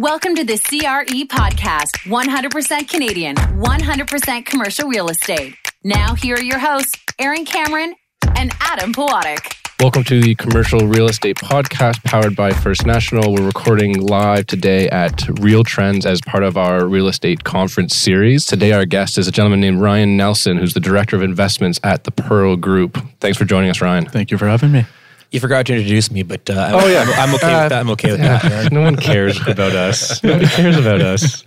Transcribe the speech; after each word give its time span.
Welcome 0.00 0.36
to 0.36 0.44
the 0.44 0.56
CRE 0.56 1.26
podcast 1.26 2.06
100% 2.06 2.88
Canadian, 2.88 3.34
100% 3.34 4.46
commercial 4.46 4.88
real 4.88 5.08
estate. 5.08 5.56
Now, 5.82 6.14
here 6.14 6.36
are 6.36 6.42
your 6.42 6.60
hosts, 6.60 6.92
Aaron 7.18 7.44
Cameron 7.44 7.96
and 8.36 8.52
Adam 8.60 8.92
Pawatic. 8.92 9.56
Welcome 9.80 10.04
to 10.04 10.20
the 10.20 10.36
Commercial 10.36 10.86
Real 10.86 11.08
Estate 11.08 11.34
Podcast 11.38 12.04
powered 12.04 12.36
by 12.36 12.52
First 12.52 12.86
National. 12.86 13.34
We're 13.34 13.44
recording 13.44 14.00
live 14.00 14.46
today 14.46 14.88
at 14.88 15.28
Real 15.40 15.64
Trends 15.64 16.06
as 16.06 16.20
part 16.20 16.44
of 16.44 16.56
our 16.56 16.86
real 16.86 17.08
estate 17.08 17.42
conference 17.42 17.96
series. 17.96 18.46
Today, 18.46 18.70
our 18.70 18.84
guest 18.84 19.18
is 19.18 19.26
a 19.26 19.32
gentleman 19.32 19.60
named 19.60 19.80
Ryan 19.80 20.16
Nelson, 20.16 20.58
who's 20.58 20.74
the 20.74 20.80
Director 20.80 21.16
of 21.16 21.22
Investments 21.22 21.80
at 21.82 22.04
the 22.04 22.12
Pearl 22.12 22.54
Group. 22.54 23.04
Thanks 23.18 23.36
for 23.36 23.44
joining 23.44 23.68
us, 23.68 23.80
Ryan. 23.80 24.06
Thank 24.06 24.30
you 24.30 24.38
for 24.38 24.46
having 24.46 24.70
me. 24.70 24.86
You 25.30 25.40
forgot 25.40 25.66
to 25.66 25.74
introduce 25.74 26.10
me, 26.10 26.22
but 26.22 26.48
uh, 26.48 26.70
Oh, 26.72 26.88
yeah. 26.88 27.02
I'm, 27.02 27.28
I'm 27.28 27.34
okay 27.34 27.46
with 27.60 27.68
that. 27.68 27.72
I'm 27.72 27.90
okay 27.90 28.10
with 28.12 28.20
that. 28.20 28.44
Aaron. 28.50 28.68
no 28.72 28.80
one 28.80 28.96
cares 28.96 29.38
about 29.46 29.72
us. 29.74 30.22
Nobody 30.22 30.46
cares 30.46 30.78
about 30.78 31.02
us. 31.02 31.44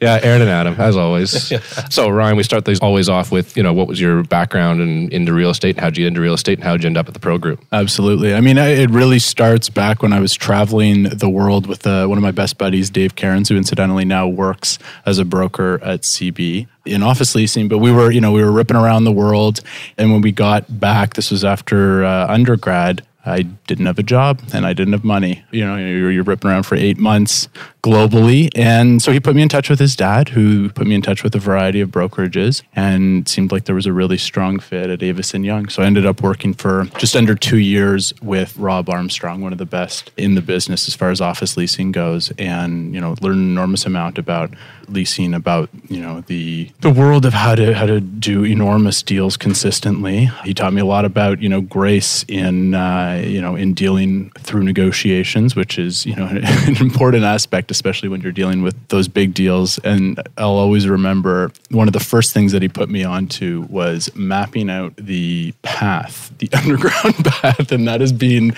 Yeah, 0.00 0.18
Aaron 0.24 0.40
and 0.42 0.50
Adam, 0.50 0.74
as 0.80 0.96
always. 0.96 1.52
So, 1.90 2.08
Ryan, 2.08 2.36
we 2.36 2.42
start 2.42 2.64
these 2.64 2.80
always 2.80 3.08
off 3.08 3.30
with, 3.30 3.56
you 3.56 3.62
know, 3.62 3.72
what 3.72 3.86
was 3.86 4.00
your 4.00 4.22
background 4.24 4.80
in, 4.80 5.08
into 5.12 5.32
real 5.32 5.50
estate? 5.50 5.78
How'd 5.78 5.96
you 5.96 6.04
get 6.04 6.08
into 6.08 6.20
real 6.20 6.32
estate 6.34 6.58
and 6.58 6.64
how'd 6.64 6.82
you 6.82 6.86
end 6.88 6.96
up 6.96 7.06
at 7.06 7.14
the 7.14 7.20
Pearl 7.20 7.38
Group? 7.38 7.62
Absolutely. 7.70 8.34
I 8.34 8.40
mean, 8.40 8.58
I- 8.58 8.68
it 8.70 8.90
really 8.90 9.18
starts 9.20 9.68
back 9.68 10.02
when 10.02 10.12
I 10.12 10.18
was 10.18 10.34
traveling 10.34 11.04
the 11.04 11.28
world 11.28 11.66
with 11.66 11.86
uh, 11.86 12.06
one 12.06 12.18
of 12.18 12.22
my 12.22 12.30
best 12.32 12.58
buddies, 12.58 12.90
Dave 12.90 13.14
Cairns, 13.14 13.48
who 13.50 13.56
incidentally 13.56 14.04
now 14.04 14.26
works 14.26 14.78
as 15.06 15.18
a 15.18 15.24
broker 15.24 15.78
at 15.84 16.00
CB 16.00 16.66
in 16.86 17.02
office 17.04 17.34
leasing. 17.36 17.68
But 17.68 17.78
we 17.78 17.92
were, 17.92 18.10
you 18.10 18.20
know, 18.20 18.32
we 18.32 18.42
were 18.42 18.50
ripping 18.52 18.76
around 18.76 19.04
the 19.04 19.12
world. 19.12 19.60
And 19.98 20.10
when 20.10 20.22
we 20.22 20.32
got 20.32 20.80
back, 20.80 21.14
this 21.14 21.30
was 21.30 21.44
after 21.44 22.04
uh, 22.04 22.26
undergrad. 22.28 23.06
I 23.24 23.42
didn't 23.42 23.86
have 23.86 23.98
a 23.98 24.02
job 24.02 24.40
and 24.52 24.66
I 24.66 24.72
didn't 24.72 24.94
have 24.94 25.04
money. 25.04 25.44
You 25.52 25.64
know, 25.64 25.76
you're, 25.76 26.10
you're 26.10 26.24
ripping 26.24 26.50
around 26.50 26.64
for 26.64 26.74
eight 26.74 26.98
months 26.98 27.48
globally. 27.82 28.48
And 28.54 29.02
so 29.02 29.10
he 29.10 29.18
put 29.18 29.34
me 29.34 29.42
in 29.42 29.48
touch 29.48 29.68
with 29.68 29.80
his 29.80 29.96
dad, 29.96 30.30
who 30.30 30.70
put 30.70 30.86
me 30.86 30.94
in 30.94 31.02
touch 31.02 31.24
with 31.24 31.34
a 31.34 31.38
variety 31.38 31.80
of 31.80 31.90
brokerages 31.90 32.62
and 32.74 33.28
seemed 33.28 33.50
like 33.50 33.64
there 33.64 33.74
was 33.74 33.86
a 33.86 33.92
really 33.92 34.18
strong 34.18 34.60
fit 34.60 34.88
at 34.88 35.02
Avison 35.02 35.42
Young. 35.42 35.68
So 35.68 35.82
I 35.82 35.86
ended 35.86 36.06
up 36.06 36.22
working 36.22 36.54
for 36.54 36.84
just 36.98 37.16
under 37.16 37.34
two 37.34 37.58
years 37.58 38.14
with 38.22 38.56
Rob 38.56 38.88
Armstrong, 38.88 39.40
one 39.40 39.52
of 39.52 39.58
the 39.58 39.66
best 39.66 40.12
in 40.16 40.36
the 40.36 40.42
business 40.42 40.86
as 40.86 40.94
far 40.94 41.10
as 41.10 41.20
office 41.20 41.56
leasing 41.56 41.90
goes, 41.90 42.32
and 42.38 42.94
you 42.94 43.00
know, 43.00 43.16
learned 43.20 43.40
an 43.40 43.50
enormous 43.50 43.84
amount 43.84 44.16
about 44.16 44.54
leasing, 44.88 45.34
about 45.34 45.68
you 45.88 46.00
know 46.00 46.20
the 46.22 46.70
the 46.80 46.90
world 46.90 47.24
of 47.24 47.32
how 47.32 47.54
to 47.54 47.74
how 47.74 47.86
to 47.86 48.00
do 48.00 48.44
enormous 48.44 49.02
deals 49.02 49.36
consistently. 49.36 50.26
He 50.44 50.54
taught 50.54 50.72
me 50.72 50.80
a 50.80 50.86
lot 50.86 51.04
about 51.04 51.40
you 51.40 51.48
know 51.48 51.60
grace 51.60 52.24
in 52.28 52.74
uh, 52.74 53.22
you 53.24 53.40
know 53.40 53.56
in 53.56 53.74
dealing 53.74 54.30
through 54.38 54.62
negotiations, 54.62 55.56
which 55.56 55.78
is 55.78 56.06
you 56.06 56.14
know 56.14 56.26
an 56.30 56.76
important 56.76 57.24
aspect, 57.24 57.70
especially 57.72 58.08
when 58.08 58.20
you're 58.20 58.30
dealing 58.30 58.62
with 58.62 58.76
those 58.88 59.08
big 59.08 59.34
deals. 59.34 59.78
And 59.78 60.20
I'll 60.38 60.50
always 60.50 60.86
remember 60.86 61.50
one 61.70 61.88
of 61.88 61.92
the 61.92 62.00
first 62.00 62.32
things 62.32 62.52
that 62.52 62.62
he 62.62 62.68
put 62.68 62.88
me 62.88 63.02
onto 63.02 63.66
was 63.68 64.14
mapping 64.14 64.70
out 64.70 64.94
the 64.96 65.52
path, 65.62 66.32
the 66.38 66.48
underground 66.56 67.24
path, 67.24 67.72
and 67.72 67.88
that 67.88 68.00
has 68.00 68.12
been 68.12 68.52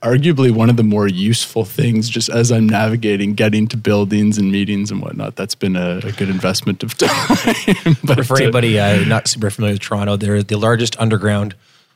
arguably 0.00 0.50
one 0.50 0.70
of 0.70 0.76
the 0.76 0.82
more 0.82 1.06
useful 1.06 1.64
things 1.64 2.08
just 2.08 2.28
as 2.28 2.50
I'm 2.50 2.68
navigating 2.68 3.34
getting 3.34 3.68
to 3.68 3.76
buildings 3.76 4.38
and 4.38 4.50
meetings 4.50 4.90
and 4.90 5.02
whatnot. 5.02 5.36
That's 5.36 5.54
been 5.54 5.76
a, 5.76 5.98
a 5.98 6.12
good 6.12 6.30
investment 6.30 6.82
of 6.82 6.96
time. 6.98 7.96
but 8.04 8.24
For 8.26 8.34
uh, 8.34 8.42
anybody 8.42 8.78
uh, 8.78 9.04
not 9.04 9.28
super 9.28 9.50
familiar 9.50 9.74
with 9.74 9.82
Toronto, 9.82 10.16
they're 10.16 10.42
the 10.42 10.56
largest 10.56 10.98
underground 10.98 11.54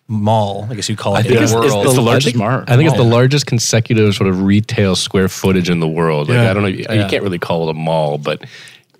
mall, 0.09 0.67
I 0.71 0.75
guess 0.75 0.89
you'd 0.89 0.99
call 0.99 1.17
it, 1.17 1.19
I 1.19 1.23
think 1.23 1.35
the 1.35 1.43
it's- 1.43 1.53
it's 1.53 1.75
world. 1.75 1.97
the 1.97 2.01
I 2.01 2.05
largest 2.05 2.25
think, 2.27 2.37
mart. 2.37 2.65
I 2.69 2.77
think 2.77 2.89
it's 2.89 2.97
the 2.99 3.03
largest 3.05 3.47
consecutive 3.47 4.15
sort 4.15 4.29
of 4.29 4.43
retail 4.43 4.95
square 4.95 5.29
footage 5.29 5.69
in 5.69 5.81
the 5.81 5.89
world. 5.89 6.29
Like 6.29 6.37
Yeah. 6.37 6.51
I 6.51 6.55
don't 6.55 6.63
know, 6.63 6.69
you, 6.69 6.79
you 6.91 7.07
can't 7.09 7.23
really 7.23 7.39
call 7.41 7.69
it 7.69 7.71
a 7.71 7.75
mall, 7.75 8.19
but 8.19 8.45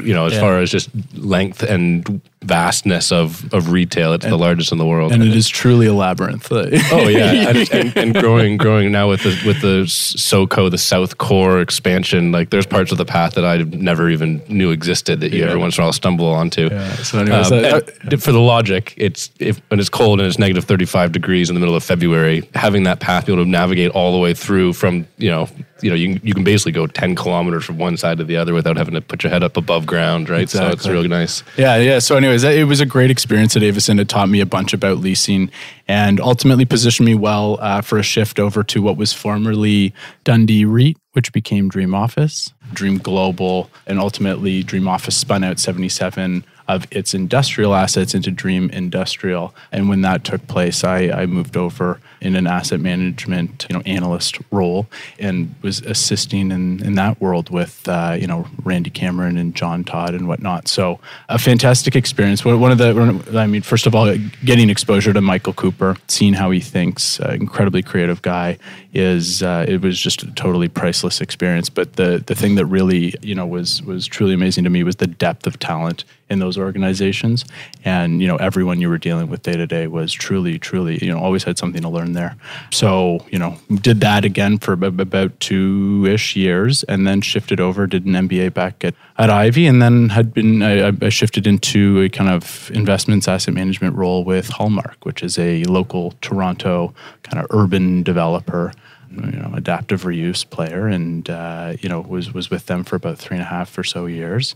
you 0.03 0.13
know, 0.13 0.27
as 0.27 0.33
Yeah. 0.35 0.41
far 0.41 0.59
as 0.61 0.71
just 0.71 0.89
length 1.17 1.63
and 1.63 2.21
vastness 2.43 3.11
of, 3.13 3.53
of 3.53 3.71
retail, 3.71 4.13
it's 4.13 4.25
the 4.27 4.37
largest 4.37 4.71
in 4.71 4.79
the 4.79 4.87
world. 4.87 5.11
and 5.13 5.23
it 5.23 5.35
is 5.35 5.49
truly 5.49 5.87
a 5.87 5.93
labyrinth. 5.95 6.51
Oh 6.97 7.09
yeah, 7.09 7.49
and, 7.51 7.73
and, 7.73 7.97
and 7.97 8.15
growing, 8.15 8.57
growing 8.57 8.93
now 8.93 9.09
with 9.09 9.23
the 9.23 9.31
with 9.47 9.61
the 9.63 9.85
SoCo, 9.87 10.71
the 10.71 10.79
South 10.79 11.19
Core 11.19 11.61
expansion. 11.61 12.33
Like 12.33 12.51
there's 12.51 12.67
parts 12.67 12.93
of 12.93 12.99
the 12.99 13.05
path 13.05 13.35
that 13.35 13.45
I 13.45 13.59
never 13.59 14.09
even 14.11 14.43
knew 14.49 14.71
existed 14.71 15.21
that 15.21 15.33
you 15.33 15.41
Yeah. 15.41 15.47
every 15.47 15.59
once 15.59 15.77
in 15.77 15.83
a 15.83 15.87
while 15.87 15.93
stumble 15.93 16.27
onto. 16.27 16.69
So 17.03 17.19
anyways, 17.21 17.51
Um, 17.53 17.65
I- 17.65 18.17
for 18.17 18.33
the 18.33 18.41
logic, 18.41 18.95
it's 18.97 19.31
if 19.39 19.61
when 19.69 19.81
it's 19.81 19.89
cold 19.89 20.21
and 20.21 20.29
it's 20.29 20.39
negative 20.39 20.65
35 20.65 21.13
degrees 21.13 21.49
in 21.51 21.55
the 21.55 21.61
middle 21.61 21.75
of 21.75 21.83
February, 21.83 22.49
having 22.55 22.85
that 22.85 23.01
path 23.01 23.27
be 23.27 23.33
able 23.33 23.45
to 23.45 23.51
navigate 23.51 23.91
all 23.93 24.13
the 24.13 24.19
way 24.19 24.35
through 24.35 24.73
from 24.75 25.07
you 25.19 25.31
know 25.31 25.49
you 25.83 25.91
know 25.91 25.97
you 25.97 26.15
can, 26.19 26.27
you 26.27 26.35
can 26.35 26.45
basically 26.45 26.73
go 26.73 26.87
10 26.87 27.15
kilometers 27.15 27.65
from 27.65 27.79
one 27.79 27.97
side 27.97 28.19
to 28.19 28.25
the 28.25 28.37
other 28.37 28.55
without 28.55 28.77
having 28.77 28.95
to 28.95 29.01
put 29.01 29.23
your 29.23 29.31
head 29.31 29.43
up 29.43 29.57
above 29.57 29.85
ground, 29.87 30.29
right? 30.29 30.49
So 30.49 30.69
it's 30.69 30.87
really 30.87 31.09
nice. 31.09 31.43
Yeah, 31.59 31.77
yeah. 31.77 31.99
So, 31.99 32.17
anyways, 32.27 32.43
it 32.43 32.67
was 32.67 32.81
a 32.81 32.87
great 32.87 33.11
experience 33.11 33.57
at 33.57 33.63
Avison. 33.63 34.01
It 34.01 34.09
taught 34.09 34.29
me 34.29 34.41
a 34.41 34.47
bunch 34.47 34.73
about 34.73 34.99
leasing 34.99 35.49
and 35.87 36.21
ultimately 36.21 36.65
positioned 36.65 37.07
me 37.07 37.15
well 37.15 37.57
uh, 37.61 37.81
for 37.83 37.99
a 37.99 38.03
shift 38.03 38.41
over 38.41 38.65
to 38.65 38.83
what 38.83 38.97
was 38.97 39.13
formerly 39.13 39.95
Dundee 40.25 40.65
REIT, 40.65 40.97
which 41.13 41.33
became 41.33 41.69
Dream 41.69 41.95
Office, 41.95 42.53
Dream 42.73 42.99
Global, 42.99 43.71
and 43.87 44.01
ultimately 44.01 44.65
Dream 44.65 44.89
Office 44.89 45.17
spun 45.17 45.45
out 45.45 45.61
77 45.61 46.45
of 46.69 46.87
its 46.91 47.15
industrial 47.15 47.75
assets 47.75 48.15
into 48.15 48.31
Dream 48.31 48.71
Industrial. 48.71 49.55
And 49.71 49.89
when 49.89 50.03
that 50.03 50.25
took 50.25 50.47
place, 50.47 50.85
I, 50.85 51.11
I 51.11 51.27
moved 51.27 51.57
over 51.57 52.01
in 52.21 52.35
an 52.35 52.47
asset 52.47 52.81
management, 52.81 53.67
you 53.69 53.77
know, 53.77 53.83
analyst 53.87 54.39
role 54.51 54.87
and 55.19 55.55
was 55.63 55.81
assisting 55.83 56.51
in, 56.51 56.85
in 56.85 56.95
that 56.95 57.21
world 57.21 57.51
with, 57.51 57.87
uh, 57.89 58.17
you 58.19 58.27
know, 58.27 58.49
Randy 58.65 58.91
Cameron 58.91 59.37
and 59.37 59.55
John 59.55 59.85
Todd 59.85 60.15
and 60.15 60.27
whatnot. 60.27 60.67
So 60.67 60.99
a 61.29 61.39
fantastic 61.39 61.95
experience. 61.95 62.45
One 62.45 62.73
of 62.73 62.79
the, 62.79 63.39
I 63.39 63.47
mean, 63.47 63.63
first 63.63 63.87
of 63.87 63.95
all, 63.95 64.17
getting 64.45 64.71
exposure 64.71 65.13
to 65.13 65.21
Michael 65.21 65.53
Cooper, 65.53 65.97
seeing 66.09 66.33
how 66.33 66.51
he 66.51 66.61
thinks, 66.61 67.21
uh, 67.21 67.37
incredibly 67.39 67.83
creative 67.83 68.23
guy, 68.23 68.59
is 68.97 69.43
uh, 69.43 69.67
it 69.69 69.83
was 69.83 70.01
just 70.01 70.23
a 70.23 70.31
totally 70.33 70.69
priceless 70.69 71.21
experience. 71.21 71.69
But 71.69 71.95
the 71.95 72.25
the 72.27 72.35
thing 72.35 72.55
that 72.55 72.65
really, 72.67 73.15
you 73.21 73.35
know, 73.35 73.47
was 73.47 73.83
was 73.83 74.07
truly 74.07 74.33
amazing 74.33 74.65
to 74.65 74.71
me 74.71 74.83
was 74.83 74.97
the 74.97 75.07
depth 75.07 75.47
of 75.47 75.59
talent 75.59 76.05
in 76.29 76.39
those 76.39 76.59
organizations, 76.59 77.45
and 77.85 78.23
you 78.23 78.27
know, 78.27 78.37
everyone 78.37 78.81
you 78.81 78.89
were 78.89 78.99
dealing 78.99 79.29
with 79.29 79.43
day 79.43 79.53
to 79.53 79.67
day 79.67 79.87
was 79.87 80.13
truly, 80.13 80.59
truly, 80.59 80.99
you 81.03 81.13
know, 81.13 81.19
always 81.19 81.45
had 81.45 81.59
something 81.59 81.83
to 81.83 81.89
learn 81.89 82.15
there. 82.15 82.37
So 82.73 83.25
you 83.31 83.39
know, 83.39 83.59
did 83.75 84.01
that 84.01 84.25
again 84.25 84.59
for 84.59 84.73
about 84.73 85.39
two 85.41 86.07
ish 86.09 86.35
years, 86.35 86.83
and 86.85 87.07
then 87.07 87.21
shifted 87.21 87.61
over, 87.61 87.87
did 87.87 88.07
an 88.07 88.15
MBA 88.15 88.55
back 88.55 88.83
at 88.83 88.95
at 89.19 89.29
Ivey, 89.29 89.67
and 89.67 89.83
then 89.83 90.09
had 90.09 90.33
been 90.33 90.63
I, 90.63 90.93
I 91.03 91.09
shifted 91.11 91.47
into 91.47 92.01
a 92.01 92.09
kind 92.09 92.31
of 92.31 92.71
investments 92.73 93.29
asset 93.29 93.53
management 93.53 93.95
role 93.95 94.25
with 94.25 94.49
Hullmark, 94.49 94.97
which 95.03 95.23
is 95.23 95.39
a 95.39 95.65
local 95.65 96.15
Toronto 96.23 96.95
kind 97.23 97.45
of 97.45 97.47
urban 97.51 98.03
developer 98.03 98.73
you 99.11 99.39
know, 99.39 99.53
adaptive 99.55 100.03
reuse 100.03 100.49
player, 100.49 100.87
and 100.89 101.29
uh, 101.31 101.75
you 101.81 101.89
know 101.89 102.01
was 102.01 102.33
was 102.33 102.51
with 102.51 102.67
them 102.67 102.85
for 102.85 102.97
about 102.97 103.19
three 103.19 103.37
and 103.37 103.43
a 103.43 103.49
half 103.49 103.77
or 103.79 103.85
so 103.85 104.07
years, 104.07 104.55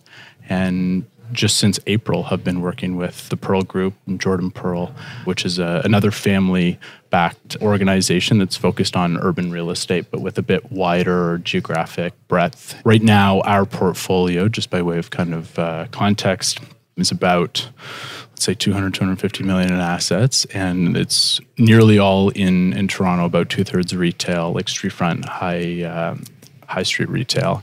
and 0.48 1.04
just 1.32 1.58
since 1.58 1.78
April 1.86 2.24
have 2.24 2.42
been 2.42 2.60
working 2.60 2.96
with 2.96 3.28
the 3.28 3.36
Pearl 3.36 3.62
Group 3.62 3.94
and 4.06 4.20
Jordan 4.20 4.50
Pearl, 4.50 4.92
which 5.24 5.44
is 5.44 5.58
a, 5.58 5.80
another 5.84 6.10
family-backed 6.10 7.56
organization 7.62 8.38
that's 8.38 8.56
focused 8.56 8.96
on 8.96 9.16
urban 9.18 9.50
real 9.50 9.70
estate, 9.70 10.10
but 10.10 10.20
with 10.20 10.38
a 10.38 10.42
bit 10.42 10.72
wider 10.72 11.38
geographic 11.38 12.14
breadth. 12.28 12.74
Right 12.84 13.02
now, 13.02 13.40
our 13.42 13.64
portfolio, 13.64 14.48
just 14.48 14.70
by 14.70 14.82
way 14.82 14.98
of 14.98 15.10
kind 15.10 15.34
of 15.34 15.58
uh, 15.58 15.86
context, 15.90 16.60
is 16.96 17.10
about 17.10 17.68
say 18.40 18.54
200 18.54 18.94
250 18.94 19.44
million 19.44 19.72
in 19.72 19.78
assets 19.80 20.44
and 20.46 20.96
it's 20.96 21.40
nearly 21.58 21.98
all 21.98 22.30
in 22.30 22.72
in 22.72 22.88
toronto 22.88 23.24
about 23.24 23.48
two-thirds 23.48 23.94
retail 23.94 24.52
like 24.52 24.68
street 24.68 24.92
front 24.92 25.24
high 25.24 25.82
um, 25.82 26.24
high 26.66 26.82
street 26.82 27.08
retail 27.08 27.62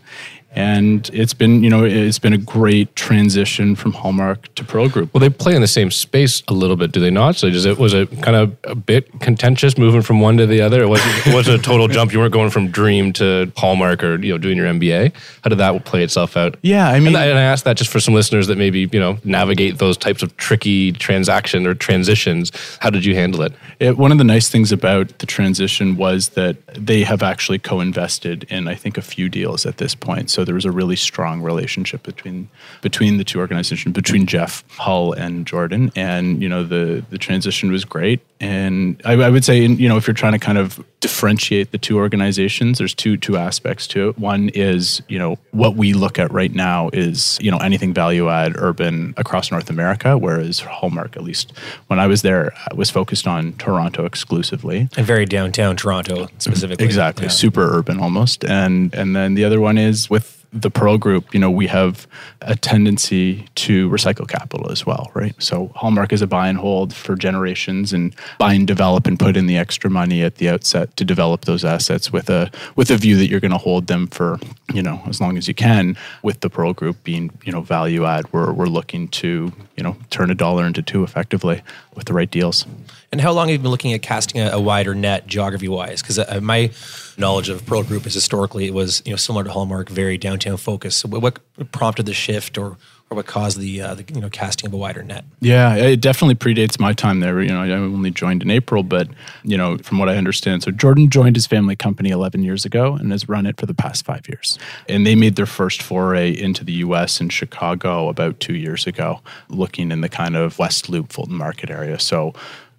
and 0.52 1.10
it's 1.14 1.34
been 1.34 1.64
you 1.64 1.70
know 1.70 1.84
it's 1.84 2.20
been 2.20 2.34
a 2.34 2.38
great 2.38 2.96
transition 2.96 3.76
from 3.76 3.94
Hullmark 3.94 4.54
to 4.56 4.64
pearl 4.64 4.90
group 4.90 5.14
Well, 5.14 5.20
they 5.20 5.30
play 5.30 5.56
in 5.56 5.62
the 5.62 5.68
same 5.68 5.92
space 5.92 6.42
a 6.48 6.54
little 6.54 6.76
bit, 6.76 6.92
do 6.92 7.00
they 7.00 7.12
not? 7.12 7.36
So, 7.36 7.48
it 7.48 7.78
was 7.78 7.94
it 7.94 8.22
kind 8.22 8.36
of 8.36 8.56
a 8.64 8.76
bit 8.76 9.20
contentious 9.20 9.78
moving 9.78 10.02
from 10.02 10.20
one 10.20 10.38
to 10.38 10.46
the 10.48 10.62
other? 10.62 10.82
It 10.82 10.88
wasn't 10.88 11.28
it 11.28 11.34
wasn't 11.34 11.60
a 11.60 11.64
total 11.64 11.88
jump. 11.88 12.14
You 12.14 12.20
weren't 12.20 12.34
going 12.34 12.50
from 12.50 12.70
Dream 12.70 13.14
to 13.14 13.52
Hullmark 13.58 14.04
or 14.04 14.24
you 14.24 14.32
know 14.34 14.38
doing 14.38 14.58
your 14.58 14.68
MBA. 14.68 15.14
How 15.44 15.50
did 15.50 15.58
that 15.60 15.86
play 15.86 16.04
itself 16.04 16.36
out? 16.38 16.58
yeah 16.62 16.88
i 16.90 17.00
mean 17.00 17.08
And 17.08 17.18
I, 17.18 17.26
and 17.26 17.38
I 17.38 17.44
ask 17.44 17.64
that 17.66 17.78
just 17.78 17.92
for 17.92 18.00
some 18.00 18.14
listeners 18.14 18.48
that 18.48 18.58
maybe 18.58 18.90
you 18.92 19.00
know 19.00 19.18
navigate 19.24 19.78
those 19.78 19.98
types 19.98 20.24
of 20.24 20.36
tricky 20.38 20.92
transaction 20.92 21.68
or 21.68 21.74
transitions. 21.74 22.52
How 22.80 22.90
did 22.90 23.06
you 23.06 23.16
handle 23.16 23.42
it? 23.42 23.54
It, 23.80 23.98
one 23.98 24.12
of 24.12 24.18
the 24.18 24.24
nice 24.24 24.50
things 24.50 24.72
about 24.72 25.20
the 25.20 25.26
transition 25.26 25.98
was 25.98 26.30
that 26.30 26.56
they 26.74 27.04
have 27.04 27.22
actually 27.22 27.60
co-invested 27.60 28.46
in, 28.50 28.68
I 28.68 28.76
think, 28.76 28.98
a 28.98 29.02
few 29.02 29.30
deals 29.30 29.66
at 29.66 29.78
this 29.78 29.94
point. 29.96 30.30
So 30.30 30.37
there 30.44 30.56
was 30.56 30.66
a 30.66 30.72
really 30.72 30.96
strong 30.96 31.42
relationship 31.42 32.04
between 32.04 32.50
between 32.82 33.18
the 33.18 33.24
two 33.24 33.40
organizations, 33.40 33.94
between 33.94 34.26
Jeff 34.26 34.64
Hull 34.78 35.14
and 35.14 35.46
Jordan, 35.46 35.92
and 35.96 36.42
you 36.42 36.50
know 36.50 36.64
the 36.64 37.04
the 37.10 37.18
transition 37.18 37.72
was 37.72 37.86
great. 37.86 38.22
And 38.40 39.02
I, 39.06 39.14
I 39.14 39.30
would 39.30 39.44
say, 39.44 39.60
you 39.60 39.90
know, 39.90 39.98
if 39.98 40.08
you're 40.08 40.14
trying 40.14 40.34
to 40.34 40.40
kind 40.40 40.58
of 40.58 40.84
differentiate 41.08 41.72
the 41.72 41.78
two 41.78 41.98
organizations, 41.98 42.80
there's 42.80 42.94
two 42.94 43.16
two 43.16 43.38
aspects 43.38 43.88
to 43.88 44.10
it. 44.10 44.20
One 44.20 44.50
is, 44.50 45.02
you 45.08 45.18
know, 45.18 45.38
what 45.52 45.76
we 45.76 45.94
look 45.94 46.20
at 46.20 46.30
right 46.34 46.54
now 46.54 46.90
is, 46.92 47.38
you 47.42 47.50
know, 47.50 47.58
anything 47.58 47.94
value 47.94 48.30
add 48.30 48.54
urban 48.58 49.14
across 49.16 49.50
North 49.50 49.70
America, 49.70 50.18
whereas 50.18 50.60
Hullmark, 50.60 51.16
at 51.16 51.24
least 51.24 51.54
when 51.88 51.98
I 51.98 52.08
was 52.08 52.24
there, 52.24 52.54
was 52.76 52.90
focused 52.90 53.26
on 53.26 53.54
Toronto 53.54 54.04
exclusively. 54.06 54.90
And 54.98 55.06
very 55.06 55.26
downtown 55.26 55.78
Toronto 55.78 56.26
mm-hmm. 56.26 56.40
specifically. 56.40 56.86
Exactly, 56.86 57.26
Yeah. 57.26 57.32
super 57.32 57.78
urban 57.78 58.00
almost. 58.00 58.44
And 58.44 58.94
and 58.94 59.16
then 59.16 59.36
the 59.36 59.46
other 59.46 59.62
one 59.62 59.78
is 59.78 60.10
with 60.10 60.37
the 60.54 60.72
Pearl 60.72 60.98
Group, 60.98 61.34
you 61.34 61.40
know, 61.40 61.52
we 61.52 61.68
have 61.68 62.08
a 62.42 62.56
tendency 62.56 63.46
to 63.56 63.90
recycle 63.90 64.28
capital 64.28 64.72
as 64.72 64.86
well, 64.86 65.12
right? 65.14 65.36
So 65.40 65.68
Hullmark 65.76 66.14
is 66.14 66.22
a 66.22 66.28
buy 66.28 66.48
and 66.48 66.58
hold 66.58 66.94
for 66.94 67.16
generations 67.16 67.92
and 67.92 68.16
buy 68.38 68.54
and 68.54 68.66
develop 68.66 69.08
and 69.08 69.20
put 69.20 69.36
in 69.36 69.48
the 69.48 69.58
extra 69.58 69.90
money 69.90 70.24
at 70.24 70.36
the 70.36 70.50
outset 70.50 70.96
to 70.98 71.06
develop 71.06 71.46
those 71.46 71.66
assets 71.66 72.14
with 72.14 72.30
a 72.30 72.50
with 72.76 72.90
a 72.90 72.98
view 72.98 73.18
that 73.18 73.28
you're 73.28 73.42
going 73.42 73.52
to 73.52 73.58
hold 73.58 73.88
them 73.88 74.08
for, 74.08 74.40
you 74.74 74.82
know, 74.82 75.02
as 75.08 75.20
long 75.20 75.38
as 75.38 75.48
you 75.48 75.54
can. 75.54 75.98
With 76.24 76.40
the 76.40 76.50
Pearl 76.50 76.74
Group 76.74 77.04
being, 77.04 77.32
you 77.44 77.52
know, 77.52 77.62
value 77.62 78.06
add, 78.06 78.32
we're 78.32 78.54
we're 78.54 78.68
looking 78.68 79.10
to, 79.10 79.52
you 79.76 79.84
know, 79.84 79.98
turn 80.10 80.32
a 80.32 80.36
dollar 80.36 80.66
into 80.66 80.82
two 80.82 81.04
effectively 81.04 81.62
with 81.94 82.06
the 82.06 82.14
right 82.14 82.32
deals. 82.32 82.66
And 83.12 83.22
how 83.22 83.32
long 83.32 83.48
have 83.48 83.54
you 83.54 83.60
been 83.60 83.72
looking 83.72 83.94
at 83.94 84.02
casting 84.02 84.42
a, 84.42 84.52
a 84.52 84.62
wider 84.62 84.96
net 84.96 85.28
geography 85.28 85.68
wise? 85.68 86.02
Because 86.02 86.42
my 86.42 86.72
knowledge 87.18 87.50
of 87.50 87.66
Pearl 87.66 87.84
Group 87.84 88.06
is 88.06 88.14
historically 88.14 88.68
it 88.68 88.74
was 88.74 89.02
you 89.06 89.12
know 89.12 89.18
similar 89.18 89.44
to 89.44 89.50
Hullmark, 89.50 89.90
very 89.90 90.18
downtown 90.18 90.58
focused. 90.58 91.00
So 91.00 91.10
what, 91.10 91.40
prompted 91.72 92.06
the 92.06 92.14
shift, 92.14 92.58
or 92.58 92.78
or 93.10 93.16
what 93.16 93.26
caused 93.26 93.58
the, 93.58 93.82
uh, 93.82 93.96
the 93.96 94.04
you 94.14 94.20
know 94.20 94.30
casting 94.30 94.68
of 94.68 94.74
a 94.74 94.78
wider 94.78 95.02
net? 95.02 95.24
Yeah, 95.40 95.76
it 95.76 96.02
definitely 96.02 96.36
predates 96.36 96.80
my 96.80 96.94
time 96.94 97.22
there. 97.22 97.42
You 97.42 97.50
know, 97.50 97.62
I 97.62 97.72
only 97.72 98.12
joined 98.12 98.42
in 98.42 98.52
April, 98.52 98.84
but 98.84 99.08
you 99.44 99.58
know, 99.58 99.78
from 99.78 99.98
what 99.98 100.10
I 100.10 100.18
understand, 100.18 100.64
so 100.64 100.72
Jordan 100.72 101.10
joined 101.10 101.36
his 101.36 101.48
family 101.48 101.76
company 101.76 102.10
11 102.10 102.44
years 102.44 102.66
ago 102.66 102.94
and 102.94 103.12
has 103.12 103.30
run 103.30 103.46
it 103.46 103.58
for 103.58 103.66
the 103.66 103.74
past 103.74 104.06
five 104.06 104.28
years. 104.28 104.60
And 104.90 105.06
they 105.06 105.16
made 105.16 105.36
their 105.36 105.46
first 105.46 105.82
foray 105.82 106.32
into 106.32 106.66
the 106.66 106.74
U.S. 106.74 107.22
in 107.22 107.30
Chicago 107.30 108.10
about 108.10 108.40
two 108.40 108.56
years 108.56 108.86
ago, 108.86 109.22
looking 109.50 109.92
in 109.92 110.02
the 110.02 110.10
kind 110.10 110.36
of 110.36 110.60
West 110.60 110.90
Loop, 110.90 111.14
Fulton 111.14 111.36
Market 111.36 111.70
area. 111.70 112.00
So 112.00 112.34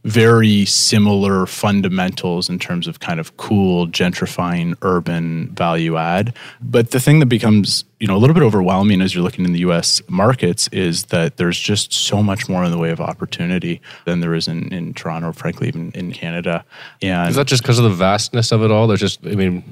very 0.09 0.65
similar 0.65 1.47
fundamentals 1.47 2.49
in 2.49 2.59
terms 2.59 2.87
of 2.87 3.01
kind 3.01 3.21
of 3.21 3.37
cool 3.37 3.87
gentrifying 3.87 4.77
urban 4.83 5.49
value 5.51 5.97
add 5.97 6.35
but 6.61 6.91
the 6.91 7.01
thing 7.01 7.19
that 7.21 7.27
becomes 7.27 7.85
you 8.01 8.07
know 8.07 8.17
a 8.17 8.19
little 8.19 8.35
bit 8.35 8.43
overwhelming 8.43 9.01
as 9.01 9.15
you're 9.15 9.25
looking 9.25 9.45
in 9.45 9.53
the 9.53 9.61
US 9.61 10.01
markets 10.09 10.69
is 10.69 11.05
that 11.07 11.37
there's 11.37 11.59
just 11.59 11.93
so 11.93 12.23
much 12.23 12.49
more 12.49 12.65
in 12.65 12.71
the 12.71 12.79
way 12.79 12.91
of 12.91 13.01
opportunity 13.01 13.81
than 14.05 14.21
there 14.21 14.35
is 14.35 14.49
in, 14.49 14.73
in 14.73 14.95
Toronto 14.95 15.33
frankly 15.33 15.69
even 15.69 15.93
in 15.93 16.13
Canada 16.13 16.65
and 17.03 17.31
Is 17.31 17.37
that 17.37 17.47
just 17.47 17.63
because 17.63 17.79
of 17.79 17.85
the 17.85 17.91
vastness 17.91 18.53
of 18.53 18.63
it 18.63 18.71
all? 18.71 18.87
There's 18.87 19.01
just, 19.01 19.25
I 19.27 19.35
mean, 19.35 19.63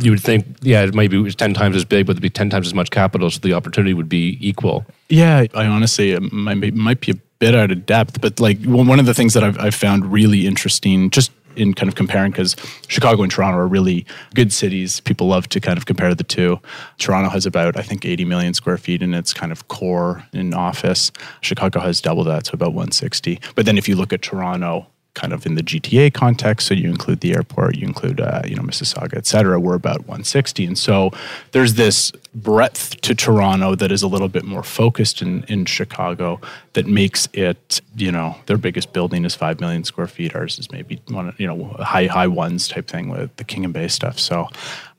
you 0.00 0.10
would 0.10 0.20
think, 0.20 0.46
yeah, 0.60 0.82
it 0.82 0.94
might 0.94 1.10
be 1.10 1.30
10 1.30 1.54
times 1.54 1.76
as 1.76 1.84
big, 1.84 2.06
but 2.06 2.12
it'd 2.12 2.22
be 2.22 2.30
10 2.30 2.50
times 2.50 2.66
as 2.66 2.74
much 2.74 2.90
capital, 2.90 3.30
so 3.30 3.40
the 3.40 3.54
opportunity 3.54 3.94
would 3.94 4.08
be 4.08 4.38
equal. 4.40 4.84
Yeah, 5.08 5.46
I 5.54 5.66
honestly 5.66 6.12
it 6.12 6.32
might 6.32 6.60
be, 6.60 6.70
might 6.70 7.00
be 7.00 7.12
a 7.12 7.14
bit 7.38 7.54
out 7.54 7.70
of 7.70 7.86
depth, 7.86 8.20
but 8.20 8.40
like 8.40 8.62
one 8.64 8.98
of 8.98 9.06
the 9.06 9.14
things 9.14 9.34
that 9.34 9.44
I've, 9.44 9.58
I've 9.58 9.74
found 9.74 10.12
really 10.12 10.46
interesting, 10.46 11.10
just 11.10 11.30
in 11.56 11.74
kind 11.74 11.88
of 11.88 11.94
comparing, 11.94 12.30
because 12.30 12.54
Chicago 12.88 13.22
and 13.22 13.32
Toronto 13.32 13.58
are 13.58 13.66
really 13.66 14.06
good 14.34 14.52
cities. 14.52 15.00
People 15.00 15.28
love 15.28 15.48
to 15.48 15.60
kind 15.60 15.78
of 15.78 15.86
compare 15.86 16.14
the 16.14 16.24
two. 16.24 16.60
Toronto 16.98 17.30
has 17.30 17.46
about, 17.46 17.76
I 17.76 17.82
think, 17.82 18.04
80 18.04 18.24
million 18.26 18.54
square 18.54 18.78
feet 18.78 19.02
in 19.02 19.14
its 19.14 19.32
kind 19.32 19.52
of 19.52 19.68
core 19.68 20.22
in 20.32 20.54
office. 20.54 21.10
Chicago 21.40 21.80
has 21.80 22.00
double 22.00 22.24
that, 22.24 22.46
so 22.46 22.52
about 22.52 22.74
160. 22.74 23.40
But 23.54 23.66
then 23.66 23.78
if 23.78 23.88
you 23.88 23.96
look 23.96 24.12
at 24.12 24.22
Toronto, 24.22 24.86
kind 25.16 25.32
of 25.32 25.46
in 25.46 25.56
the 25.56 25.62
GTA 25.62 26.12
context. 26.12 26.68
So 26.68 26.74
you 26.74 26.88
include 26.88 27.20
the 27.20 27.34
airport, 27.34 27.76
you 27.76 27.86
include 27.86 28.20
uh, 28.20 28.42
you 28.46 28.54
know 28.54 28.62
Mississauga, 28.62 29.16
et 29.16 29.26
cetera. 29.26 29.58
We're 29.58 29.74
about 29.74 30.00
160, 30.00 30.64
and 30.66 30.78
so 30.78 31.10
there's 31.50 31.74
this 31.74 32.12
breadth 32.34 33.00
to 33.00 33.14
Toronto 33.14 33.74
that 33.74 33.90
is 33.90 34.02
a 34.02 34.06
little 34.06 34.28
bit 34.28 34.44
more 34.44 34.62
focused 34.62 35.22
in 35.22 35.42
in 35.44 35.64
Chicago 35.64 36.40
that 36.74 36.86
makes 36.86 37.28
it 37.32 37.80
you 37.96 38.12
know 38.12 38.36
their 38.46 38.58
biggest 38.58 38.92
building 38.92 39.24
is 39.24 39.34
five 39.34 39.58
million 39.58 39.82
square 39.82 40.06
feet. 40.06 40.36
Ours 40.36 40.58
is 40.58 40.70
maybe 40.70 41.00
one 41.08 41.34
you 41.38 41.46
know 41.46 41.74
high 41.80 42.06
high 42.06 42.28
ones 42.28 42.68
type 42.68 42.86
thing 42.86 43.08
with 43.08 43.34
the 43.36 43.44
King 43.44 43.64
and 43.64 43.74
Bay 43.74 43.88
stuff. 43.88 44.20
So. 44.20 44.48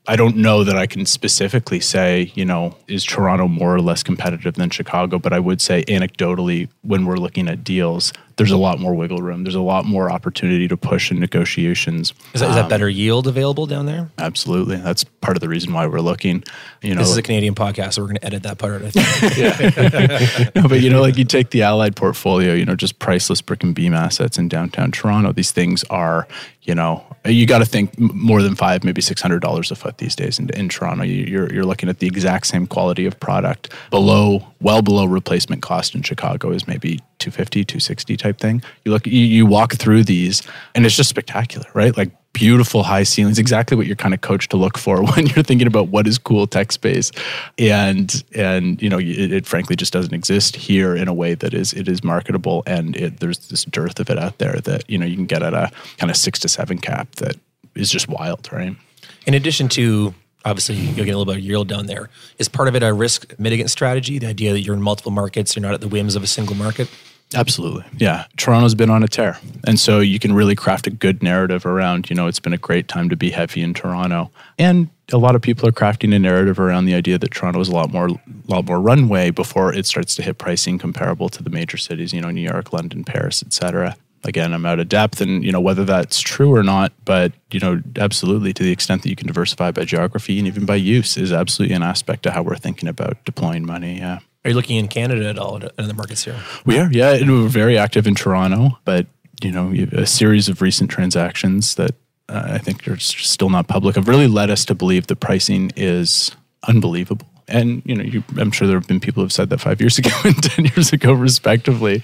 I 0.08 0.16
don't 0.16 0.36
know 0.36 0.64
that 0.64 0.76
I 0.76 0.86
can 0.86 1.04
specifically 1.04 1.80
say, 1.80 2.32
you 2.34 2.46
know, 2.46 2.74
is 2.88 3.04
Toronto 3.04 3.46
more 3.46 3.74
or 3.74 3.82
less 3.82 4.02
competitive 4.02 4.54
than 4.54 4.70
Chicago, 4.70 5.18
but 5.18 5.34
I 5.34 5.38
would 5.38 5.60
say 5.60 5.84
anecdotally, 5.84 6.70
when 6.80 7.04
we're 7.04 7.18
looking 7.18 7.46
at 7.46 7.62
deals, 7.62 8.14
there's 8.38 8.52
a 8.52 8.56
lot 8.56 8.78
more 8.78 8.94
wiggle 8.94 9.20
room. 9.20 9.42
There's 9.42 9.56
a 9.56 9.60
lot 9.60 9.84
more 9.84 10.10
opportunity 10.10 10.68
to 10.68 10.76
push 10.76 11.10
in 11.10 11.18
negotiations. 11.18 12.14
Is 12.32 12.40
that, 12.40 12.50
is 12.50 12.54
that 12.54 12.64
um, 12.64 12.68
better 12.68 12.88
yield 12.88 13.26
available 13.26 13.66
down 13.66 13.84
there? 13.84 14.10
Absolutely. 14.16 14.76
That's 14.76 15.02
part 15.02 15.36
of 15.36 15.40
the 15.40 15.48
reason 15.48 15.72
why 15.72 15.86
we're 15.88 16.00
looking. 16.00 16.44
You 16.80 16.94
know, 16.94 17.00
This 17.00 17.10
is 17.10 17.16
a 17.16 17.22
Canadian 17.22 17.56
podcast, 17.56 17.94
so 17.94 18.02
we're 18.02 18.08
going 18.08 18.18
to 18.18 18.26
edit 18.26 18.44
that 18.44 18.58
part. 18.58 18.82
I 18.82 18.90
think. 18.90 20.54
no, 20.54 20.68
but 20.68 20.80
you 20.80 20.88
know, 20.88 21.00
like 21.00 21.18
you 21.18 21.24
take 21.24 21.50
the 21.50 21.62
Allied 21.62 21.96
portfolio, 21.96 22.54
you 22.54 22.64
know, 22.64 22.76
just 22.76 23.00
priceless 23.00 23.42
brick 23.42 23.64
and 23.64 23.74
beam 23.74 23.92
assets 23.92 24.38
in 24.38 24.48
downtown 24.48 24.92
Toronto. 24.92 25.32
These 25.32 25.50
things 25.50 25.82
are, 25.90 26.28
you 26.62 26.76
know, 26.76 27.04
you 27.24 27.44
got 27.44 27.58
to 27.58 27.66
think 27.66 27.98
more 27.98 28.40
than 28.40 28.54
five, 28.54 28.84
maybe 28.84 29.02
six 29.02 29.20
hundred 29.20 29.40
dollars 29.40 29.72
a 29.72 29.74
foot 29.74 29.97
these 29.98 30.16
days 30.16 30.38
in, 30.38 30.50
in 30.50 30.68
Toronto. 30.68 31.04
You, 31.04 31.24
you're 31.24 31.52
you're 31.52 31.64
looking 31.64 31.88
at 31.88 31.98
the 31.98 32.06
exact 32.06 32.46
same 32.46 32.66
quality 32.66 33.06
of 33.06 33.18
product 33.20 33.72
below, 33.90 34.46
well 34.60 34.82
below 34.82 35.04
replacement 35.04 35.62
cost 35.62 35.94
in 35.94 36.02
Chicago 36.02 36.50
is 36.50 36.66
maybe 36.66 36.98
250, 37.18 37.64
260 37.64 38.16
type 38.16 38.38
thing. 38.38 38.62
You 38.84 38.92
look, 38.92 39.06
you, 39.06 39.20
you 39.20 39.46
walk 39.46 39.74
through 39.74 40.04
these, 40.04 40.42
and 40.74 40.86
it's 40.86 40.96
just 40.96 41.10
spectacular, 41.10 41.66
right? 41.74 41.96
Like 41.96 42.10
beautiful 42.32 42.84
high 42.84 43.02
ceilings 43.02 43.38
exactly 43.38 43.76
what 43.76 43.86
you're 43.86 43.96
kind 43.96 44.14
of 44.14 44.20
coached 44.20 44.50
to 44.50 44.56
look 44.56 44.78
for 44.78 45.02
when 45.14 45.26
you're 45.26 45.42
thinking 45.42 45.66
about 45.66 45.88
what 45.88 46.06
is 46.06 46.18
cool 46.18 46.46
tech 46.46 46.70
space 46.70 47.10
and 47.58 48.22
and 48.34 48.80
you 48.80 48.88
know 48.88 48.98
it, 48.98 49.32
it 49.32 49.46
frankly 49.46 49.74
just 49.74 49.92
doesn't 49.92 50.14
exist 50.14 50.54
here 50.54 50.94
in 50.94 51.08
a 51.08 51.14
way 51.14 51.34
that 51.34 51.54
is 51.54 51.72
it 51.72 51.88
is 51.88 52.04
marketable 52.04 52.62
and 52.66 52.96
it, 52.96 53.18
there's 53.18 53.48
this 53.48 53.64
dearth 53.64 53.98
of 53.98 54.10
it 54.10 54.18
out 54.18 54.38
there 54.38 54.60
that 54.60 54.88
you 54.88 54.98
know 54.98 55.06
you 55.06 55.16
can 55.16 55.26
get 55.26 55.42
at 55.42 55.54
a 55.54 55.70
kind 55.96 56.10
of 56.10 56.16
six 56.16 56.38
to 56.38 56.48
seven 56.48 56.78
cap 56.78 57.10
that 57.16 57.34
is 57.74 57.90
just 57.90 58.08
wild 58.08 58.48
right 58.52 58.76
In 59.26 59.34
addition 59.34 59.68
to 59.70 60.14
obviously 60.44 60.76
you'll 60.76 61.04
get 61.04 61.14
a 61.14 61.18
little 61.18 61.26
bit 61.26 61.36
of 61.36 61.42
yield 61.42 61.68
down 61.68 61.86
there, 61.86 62.08
is 62.38 62.48
part 62.48 62.68
of 62.68 62.74
it 62.74 62.82
a 62.82 62.92
risk 62.92 63.34
mitigant 63.36 63.70
strategy? 63.70 64.18
The 64.18 64.28
idea 64.28 64.52
that 64.52 64.60
you're 64.60 64.74
in 64.74 64.82
multiple 64.82 65.12
markets, 65.12 65.54
you're 65.54 65.62
not 65.62 65.74
at 65.74 65.80
the 65.80 65.88
whims 65.88 66.16
of 66.16 66.22
a 66.22 66.26
single 66.26 66.56
market. 66.56 66.88
Absolutely. 67.34 67.84
Yeah. 67.98 68.24
Toronto's 68.38 68.74
been 68.74 68.88
on 68.88 69.02
a 69.02 69.08
tear. 69.08 69.38
And 69.66 69.78
so 69.78 70.00
you 70.00 70.18
can 70.18 70.32
really 70.32 70.54
craft 70.54 70.86
a 70.86 70.90
good 70.90 71.22
narrative 71.22 71.66
around, 71.66 72.08
you 72.08 72.16
know, 72.16 72.26
it's 72.26 72.40
been 72.40 72.54
a 72.54 72.58
great 72.58 72.88
time 72.88 73.10
to 73.10 73.16
be 73.16 73.30
heavy 73.30 73.60
in 73.60 73.74
Toronto. 73.74 74.30
And 74.58 74.88
a 75.12 75.18
lot 75.18 75.34
of 75.34 75.42
people 75.42 75.68
are 75.68 75.72
crafting 75.72 76.14
a 76.14 76.18
narrative 76.18 76.58
around 76.58 76.86
the 76.86 76.94
idea 76.94 77.18
that 77.18 77.30
Toronto 77.30 77.60
is 77.60 77.68
a 77.68 77.74
lot 77.74 77.92
more 77.92 78.08
lot 78.46 78.64
more 78.64 78.80
runway 78.80 79.30
before 79.30 79.74
it 79.74 79.84
starts 79.84 80.14
to 80.14 80.22
hit 80.22 80.38
pricing 80.38 80.78
comparable 80.78 81.28
to 81.28 81.42
the 81.42 81.50
major 81.50 81.76
cities, 81.76 82.14
you 82.14 82.20
know, 82.22 82.30
New 82.30 82.40
York, 82.40 82.72
London, 82.72 83.04
Paris, 83.04 83.42
et 83.44 83.52
cetera. 83.52 83.94
Again, 84.24 84.52
I'm 84.52 84.66
out 84.66 84.80
of 84.80 84.88
depth 84.88 85.20
and, 85.20 85.44
you 85.44 85.52
know, 85.52 85.60
whether 85.60 85.84
that's 85.84 86.20
true 86.20 86.54
or 86.54 86.62
not, 86.62 86.92
but, 87.04 87.32
you 87.52 87.60
know, 87.60 87.82
absolutely 87.96 88.52
to 88.52 88.62
the 88.62 88.72
extent 88.72 89.02
that 89.02 89.08
you 89.08 89.16
can 89.16 89.26
diversify 89.26 89.70
by 89.70 89.84
geography 89.84 90.38
and 90.38 90.46
even 90.46 90.66
by 90.66 90.74
use 90.74 91.16
is 91.16 91.32
absolutely 91.32 91.74
an 91.76 91.82
aspect 91.82 92.26
of 92.26 92.32
how 92.32 92.42
we're 92.42 92.56
thinking 92.56 92.88
about 92.88 93.24
deploying 93.24 93.64
money. 93.64 93.98
Yeah. 93.98 94.18
Are 94.44 94.50
you 94.50 94.56
looking 94.56 94.76
in 94.76 94.88
Canada 94.88 95.28
at 95.28 95.38
all 95.38 95.56
in 95.56 95.88
the 95.88 95.94
markets 95.94 96.24
here? 96.24 96.40
We 96.64 96.78
are, 96.78 96.90
yeah. 96.92 97.14
And 97.14 97.30
we're 97.30 97.48
very 97.48 97.78
active 97.78 98.06
in 98.06 98.14
Toronto, 98.14 98.78
but 98.84 99.06
you 99.42 99.52
know, 99.52 99.72
a 99.92 100.06
series 100.06 100.48
of 100.48 100.60
recent 100.60 100.90
transactions 100.90 101.76
that 101.76 101.92
uh, 102.28 102.48
I 102.52 102.58
think 102.58 102.86
are 102.88 102.98
still 102.98 103.50
not 103.50 103.68
public 103.68 103.96
have 103.96 104.08
really 104.08 104.26
led 104.26 104.50
us 104.50 104.64
to 104.66 104.74
believe 104.74 105.06
the 105.06 105.16
pricing 105.16 105.70
is 105.76 106.34
unbelievable. 106.66 107.27
And 107.48 107.82
you 107.84 107.94
know, 107.94 108.04
you, 108.04 108.22
I'm 108.36 108.50
sure 108.50 108.66
there 108.66 108.78
have 108.78 108.86
been 108.86 109.00
people 109.00 109.20
who 109.22 109.24
have 109.24 109.32
said 109.32 109.50
that 109.50 109.60
five 109.60 109.80
years 109.80 109.98
ago 109.98 110.10
and 110.24 110.42
ten 110.42 110.66
years 110.66 110.92
ago, 110.92 111.12
respectively. 111.12 112.02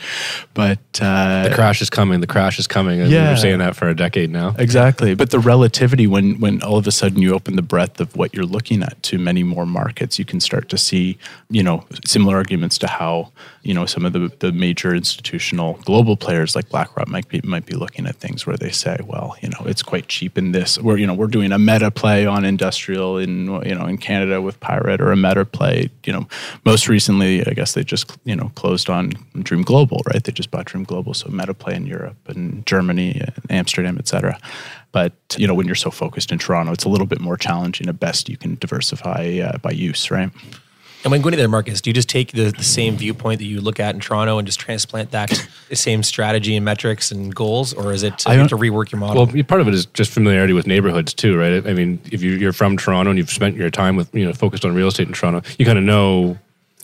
But 0.54 0.78
uh, 1.00 1.48
The 1.48 1.54
crash 1.54 1.82
is 1.82 1.90
coming. 1.90 2.20
The 2.20 2.26
crash 2.26 2.58
is 2.58 2.66
coming. 2.66 3.00
And 3.00 3.10
Yeah. 3.10 3.30
We're 3.30 3.36
saying 3.36 3.58
that 3.58 3.76
for 3.76 3.88
a 3.88 3.94
decade 3.94 4.30
now. 4.30 4.54
Exactly. 4.58 5.14
But 5.14 5.30
the 5.30 5.38
relativity 5.38 6.06
when 6.06 6.40
when 6.40 6.62
all 6.62 6.78
of 6.78 6.86
a 6.86 6.92
sudden 6.92 7.20
you 7.20 7.34
open 7.34 7.56
the 7.56 7.62
breadth 7.62 8.00
of 8.00 8.16
what 8.16 8.34
you're 8.34 8.46
looking 8.46 8.82
at 8.82 9.02
to 9.04 9.18
many 9.18 9.42
more 9.42 9.66
markets, 9.66 10.18
you 10.18 10.24
can 10.24 10.40
start 10.40 10.68
to 10.70 10.78
see, 10.78 11.18
you 11.50 11.62
know, 11.62 11.84
similar 12.04 12.36
arguments 12.36 12.78
to 12.78 12.86
how, 12.86 13.32
you 13.62 13.74
know, 13.74 13.86
some 13.86 14.04
of 14.04 14.12
the, 14.12 14.30
the 14.38 14.52
major 14.52 14.94
institutional 14.94 15.74
global 15.84 16.16
players 16.16 16.54
like 16.56 16.68
BlackRock 16.68 17.08
might 17.08 17.28
be 17.28 17.40
might 17.44 17.66
be 17.66 17.74
looking 17.74 18.06
at 18.06 18.16
things 18.16 18.46
where 18.46 18.56
they 18.56 18.70
say, 18.70 18.98
well, 19.06 19.36
you 19.42 19.48
know, 19.48 19.62
it's 19.66 19.82
quite 19.82 20.08
cheap 20.08 20.38
in 20.38 20.52
this. 20.52 20.78
We're, 20.78 20.96
you 20.96 21.06
know, 21.06 21.14
we're 21.14 21.26
doing 21.26 21.52
a 21.52 21.58
meta 21.58 21.90
play 21.90 22.26
on 22.26 22.44
industrial 22.44 23.18
in 23.18 23.46
you 23.64 23.74
know 23.74 23.86
in 23.86 23.98
Canada 23.98 24.40
with 24.40 24.60
PIRET 24.60 25.00
or 25.00 25.12
a 25.12 25.16
meta 25.16 25.33
play. 25.42 25.90
You 26.04 26.12
know, 26.12 26.28
most 26.64 26.88
recently, 26.88 27.44
I 27.44 27.54
guess 27.54 27.72
they 27.72 27.82
just 27.82 28.16
you 28.24 28.36
know 28.36 28.52
closed 28.54 28.90
on 28.90 29.12
Dream 29.42 29.62
Global, 29.62 30.02
right? 30.12 30.22
They 30.22 30.32
just 30.32 30.50
bought 30.50 30.66
Dream 30.66 30.84
Global, 30.84 31.14
so 31.14 31.28
meta 31.30 31.54
play 31.54 31.74
in 31.74 31.86
Europe 31.86 32.18
and 32.28 32.64
Germany, 32.66 33.20
and 33.20 33.50
Amsterdam, 33.50 33.96
et 33.98 34.06
cetera. 34.06 34.38
But 34.92 35.14
you 35.36 35.46
know, 35.48 35.54
when 35.54 35.66
you're 35.66 35.74
so 35.74 35.90
focused 35.90 36.30
in 36.30 36.38
Toronto, 36.38 36.72
it's 36.72 36.84
a 36.84 36.90
little 36.90 37.06
bit 37.06 37.20
more 37.20 37.36
challenging. 37.36 37.88
At 37.88 37.98
best, 37.98 38.28
you 38.28 38.36
can 38.36 38.56
diversify 38.60 39.40
uh, 39.42 39.58
by 39.58 39.70
use, 39.70 40.10
right? 40.10 40.30
And 41.04 41.10
when 41.10 41.20
going 41.20 41.32
to 41.32 41.36
their 41.36 41.48
markets, 41.48 41.82
do 41.82 41.90
you 41.90 41.94
just 41.94 42.08
take 42.08 42.32
the, 42.32 42.50
the 42.50 42.64
same 42.64 42.96
viewpoint 42.96 43.38
that 43.38 43.44
you 43.44 43.60
look 43.60 43.78
at 43.78 43.94
in 43.94 44.00
Toronto 44.00 44.38
and 44.38 44.46
just 44.46 44.58
transplant 44.58 45.10
that 45.10 45.30
the 45.68 45.76
same 45.76 46.02
strategy 46.02 46.56
and 46.56 46.64
metrics 46.64 47.10
and 47.10 47.34
goals, 47.34 47.74
or 47.74 47.92
is 47.92 48.02
it 48.02 48.24
you 48.26 48.32
have 48.32 48.48
to 48.48 48.56
rework 48.56 48.90
your 48.90 48.98
model? 48.98 49.26
Well, 49.26 49.44
part 49.44 49.60
of 49.60 49.68
it 49.68 49.74
is 49.74 49.84
just 49.86 50.10
familiarity 50.10 50.54
with 50.54 50.66
neighborhoods 50.66 51.12
too, 51.12 51.38
right? 51.38 51.66
I 51.66 51.74
mean, 51.74 52.00
if 52.10 52.22
you, 52.22 52.32
you're 52.32 52.54
from 52.54 52.78
Toronto 52.78 53.10
and 53.10 53.18
you've 53.18 53.30
spent 53.30 53.54
your 53.56 53.70
time 53.70 53.96
with 53.96 54.14
you 54.14 54.24
know 54.24 54.32
focused 54.32 54.64
on 54.64 54.74
real 54.74 54.88
estate 54.88 55.06
in 55.06 55.12
Toronto, 55.12 55.42
you 55.58 55.66
kind 55.66 55.78
of 55.78 55.84
know 55.84 56.38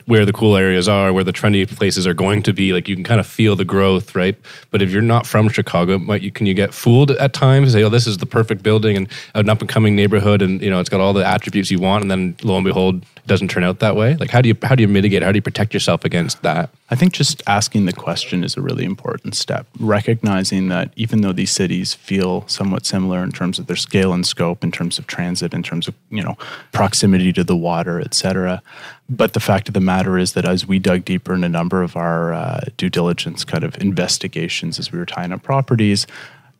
where 0.07 0.25
the 0.25 0.33
cool 0.33 0.57
areas 0.57 0.89
are, 0.89 1.13
where 1.13 1.25
the 1.25 1.33
trendy 1.33 1.69
places 1.69 2.07
are 2.07 2.15
going 2.15 2.43
to 2.43 2.53
be. 2.53 2.73
Like 2.73 2.89
you 2.89 2.95
can 2.95 3.05
kind 3.05 3.21
of 3.21 3.27
feel 3.27 3.57
the 3.57 3.65
growth, 3.65 4.15
right? 4.15 4.37
But 4.71 4.83
if 4.83 4.91
you're 4.91 5.03
not 5.03 5.27
from 5.27 5.49
Chicago, 5.49 5.99
might 5.99 6.23
you 6.23 6.31
can 6.31 6.47
you 6.47 6.55
get 6.55 6.75
fooled 6.75 7.11
at 7.13 7.33
times? 7.33 7.73
Say, 7.73 7.83
oh, 7.83 7.89
this 7.89 8.07
is 8.07 8.19
the 8.19 8.27
perfect 8.27 8.63
building 8.63 8.97
and 8.97 9.09
an 9.35 9.49
up 9.49 9.61
and 9.61 9.69
coming 9.69 9.97
neighborhood, 9.97 10.43
and 10.43 10.61
you 10.61 10.71
know 10.71 10.81
it's 10.81 10.89
got 10.89 11.01
all 11.01 11.13
the 11.13 11.27
attributes 11.27 11.71
you 11.71 11.79
want, 11.79 12.03
and 12.03 12.11
then 12.11 12.37
lo 12.43 12.57
and 12.57 12.65
behold, 12.65 13.03
it 13.03 13.27
doesn't 13.27 13.49
turn 13.49 13.65
out 13.65 13.79
that 13.81 13.97
way. 13.97 14.17
Like 14.17 14.31
how 14.31 14.41
do 14.41 14.49
you 14.49 14.57
how 14.63 14.75
do 14.75 14.83
you 14.83 14.89
mitigate? 14.89 15.23
How 15.23 15.33
do 15.33 15.37
you 15.37 15.43
protect 15.43 15.75
yourself 15.75 16.05
against 16.05 16.43
that? 16.43 16.71
I 16.91 16.97
think 16.97 17.13
just 17.13 17.43
asking 17.47 17.87
the 17.87 17.93
question 17.93 18.43
is 18.43 18.57
a 18.57 18.61
really 18.61 18.85
important 18.85 19.37
step. 19.37 19.67
Recognizing 19.79 20.69
that 20.69 20.93
even 20.97 21.21
though 21.21 21.33
these 21.33 21.53
cities 21.53 21.95
feel 21.95 22.47
somewhat 22.49 22.85
similar 22.85 23.23
in 23.23 23.31
terms 23.31 23.59
of 23.59 23.67
their 23.67 23.77
scale 23.77 24.13
and 24.13 24.27
scope, 24.27 24.65
in 24.65 24.73
terms 24.73 24.99
of 24.99 25.07
transit, 25.07 25.55
in 25.55 25.63
terms 25.63 25.87
of 25.87 25.95
you 26.11 26.23
know 26.23 26.37
proximity 26.73 27.33
to 27.33 27.45
the 27.45 27.57
water, 27.57 28.01
et 28.01 28.15
cetera, 28.15 28.63
but 29.11 29.33
the 29.33 29.41
fact 29.41 29.69
of 29.69 29.75
the 29.75 29.81
matter 29.81 30.17
is 30.17 30.35
that 30.35 30.47
as 30.47 30.67
we 30.67 30.79
dug 30.79 31.05
deeper 31.05 31.35
in 31.35 31.43
a 31.43 31.49
number 31.49 31.83
of 31.83 31.97
our 31.97 32.33
uh, 32.33 32.61
due 32.77 32.89
diligence 32.89 33.45
kind 33.45 33.65
of 33.65 33.77
investigations 33.79 34.79
as 34.79 34.93
we 34.93 34.99
were 34.99 35.07
tying 35.07 35.33
up 35.33 35.43
properties, 35.43 36.07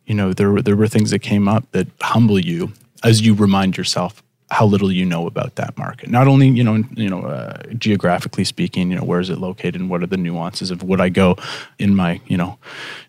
you 0.05 0.13
know, 0.13 0.33
there, 0.33 0.61
there 0.61 0.75
were 0.75 0.87
things 0.87 1.11
that 1.11 1.19
came 1.19 1.47
up 1.47 1.63
that 1.71 1.87
humble 2.01 2.37
you 2.37 2.73
as 3.03 3.21
you 3.21 3.33
remind 3.33 3.77
yourself 3.77 4.21
how 4.51 4.65
little 4.65 4.91
you 4.91 5.05
know 5.05 5.27
about 5.27 5.55
that 5.55 5.77
market. 5.77 6.09
Not 6.09 6.27
only 6.27 6.49
you 6.49 6.63
know 6.63 6.83
you 6.95 7.09
know 7.09 7.21
uh, 7.21 7.63
geographically 7.77 8.43
speaking, 8.43 8.91
you 8.91 8.97
know 8.97 9.05
where 9.05 9.21
is 9.21 9.29
it 9.29 9.37
located 9.37 9.75
and 9.75 9.89
what 9.89 10.03
are 10.03 10.07
the 10.07 10.17
nuances 10.17 10.71
of 10.71 10.83
would 10.83 10.99
I 10.99 11.07
go 11.07 11.37
in 11.79 11.95
my 11.95 12.19
you 12.27 12.35
know 12.35 12.59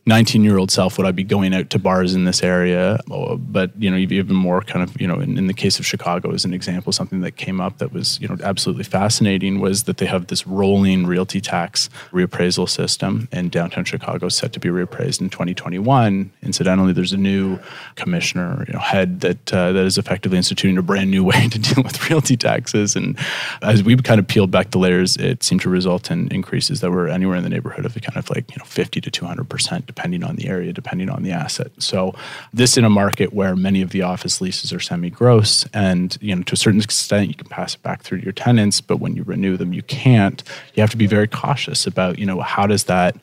19 0.07 0.45
year 0.45 0.57
old 0.57 0.71
self 0.71 0.99
would 0.99 1.07
I 1.07 1.11
be 1.11 1.25
going 1.25 1.53
out 1.53 1.69
to 1.71 1.81
bars 1.81 2.15
in 2.15 2.25
this 2.25 2.45
area? 2.45 3.01
But 3.09 3.73
you 3.77 3.91
know 3.91 3.97
even 3.97 4.37
more 4.37 4.61
kind 4.61 4.89
of 4.89 4.99
you 5.01 5.09
know 5.09 5.19
in, 5.19 5.37
in 5.37 5.49
the 5.49 5.55
case 5.55 5.81
of 5.81 5.85
Chicago 5.85 6.33
as 6.33 6.45
an 6.45 6.55
example, 6.55 6.93
something 6.93 7.23
that 7.23 7.33
came 7.33 7.61
up 7.61 7.79
that 7.79 7.93
was 7.93 8.21
you 8.21 8.29
know 8.29 8.37
absolutely 8.45 8.85
fascinating 8.85 9.59
was 9.59 9.83
that 9.85 9.97
they 9.97 10.07
have 10.07 10.29
this 10.29 10.47
rolling 10.47 11.07
realty 11.07 11.41
tax 11.41 11.91
reappraisal 12.13 12.69
system, 12.69 13.29
and 13.33 13.51
downtown 13.51 13.85
Chicago 13.85 14.27
is 14.27 14.37
set 14.37 14.53
to 14.53 14.61
be 14.61 14.69
reappraised 14.69 15.21
in 15.21 15.29
2021. 15.29 16.31
Incidentally, 16.45 16.93
there's 16.93 17.13
a 17.13 17.17
new 17.17 17.59
commissioner 17.97 18.65
you 18.69 18.75
know 18.75 18.81
head 18.81 19.23
that 19.23 19.53
uh, 19.53 19.73
that 19.73 19.85
is 19.85 19.99
effectively 19.99 20.37
instituting 20.39 20.79
a 20.79 20.83
brand 20.83 21.11
new 21.11 21.32
way 21.33 21.49
to 21.49 21.59
deal 21.59 21.83
with 21.83 22.09
realty 22.11 22.37
taxes. 22.37 22.97
And 22.97 23.19
as 23.63 23.83
we 23.83 23.97
kind 23.97 24.19
of 24.19 24.29
peeled 24.29 24.51
back 24.51 24.71
the 24.71 24.79
layers, 24.79 25.17
it 25.17 25.43
seemed 25.43 25.61
to 25.63 25.71
result 25.71 26.11
in 26.11 26.29
increases 26.29 26.81
that 26.81 26.91
were 26.91 27.09
anywhere 27.09 27.37
in 27.37 27.43
the 27.43 27.49
neighborhood 27.49 27.85
of 27.85 27.95
kind 27.95 28.17
of 28.17 28.29
like 28.31 28.51
you 28.51 28.57
know 28.59 28.65
50 28.65 29.01
to 29.01 29.11
200 29.11 29.49
percent, 29.49 29.87
depending 29.87 30.25
on 30.25 30.37
the 30.37 30.49
area, 30.49 30.73
depending 30.73 31.09
on 31.09 31.23
the 31.23 31.33
asset. 31.33 31.71
So 31.79 32.15
this 32.53 32.77
in 32.77 32.85
a 32.85 32.91
market 32.91 33.33
where 33.33 33.57
many 33.57 33.83
of 33.83 33.91
the 33.91 34.03
office 34.03 34.41
leases 34.41 34.73
are 34.73 34.81
semi-gross, 34.81 35.67
and 35.73 36.17
you 36.21 36.35
know 36.35 36.43
to 36.43 36.55
a 36.55 36.57
certain 36.57 36.81
extent 36.81 37.29
you 37.29 37.35
can 37.35 37.49
pass 37.49 37.75
it 37.75 37.83
back 37.83 38.03
through 38.03 38.19
to 38.19 38.25
your 38.25 38.33
tenants, 38.33 38.81
but 38.81 38.99
when 38.99 39.17
you 39.17 39.23
renew 39.25 39.57
them, 39.57 39.73
you 39.73 39.83
can't. 39.83 40.43
You 40.75 40.81
have 40.81 40.91
to 40.91 40.97
be 40.97 41.07
very 41.07 41.29
cautious 41.29 41.87
about 41.87 42.19
you 42.19 42.27
know 42.27 42.41
how 42.41 42.67
does 42.67 42.85
that 42.85 43.17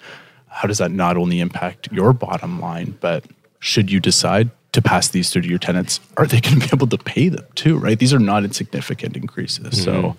how 0.48 0.68
does 0.68 0.80
that 0.80 0.92
not 0.92 1.16
only 1.16 1.39
impact 1.39 1.92
your 1.92 2.12
bottom 2.12 2.60
line, 2.60 2.98
but 3.00 3.24
should 3.60 3.92
you 3.92 4.00
decide 4.00 4.50
to 4.72 4.82
pass 4.82 5.10
these 5.10 5.30
through 5.30 5.44
to 5.44 5.48
your 5.48 5.60
tenants, 5.60 6.00
are 6.18 6.28
they 6.28 6.40
going 6.40 6.60
to 6.60 6.68
be 6.68 6.70
able 6.74 6.88
to 6.88 6.98
pay 6.98 7.30
them 7.30 7.46
too? 7.56 7.78
Right? 7.78 7.98
These 7.98 8.14
are 8.14 8.20
not 8.20 8.44
insignificant 8.44 9.16
increases. 9.16 9.66
Mm-hmm. 9.66 9.84
So. 9.84 10.18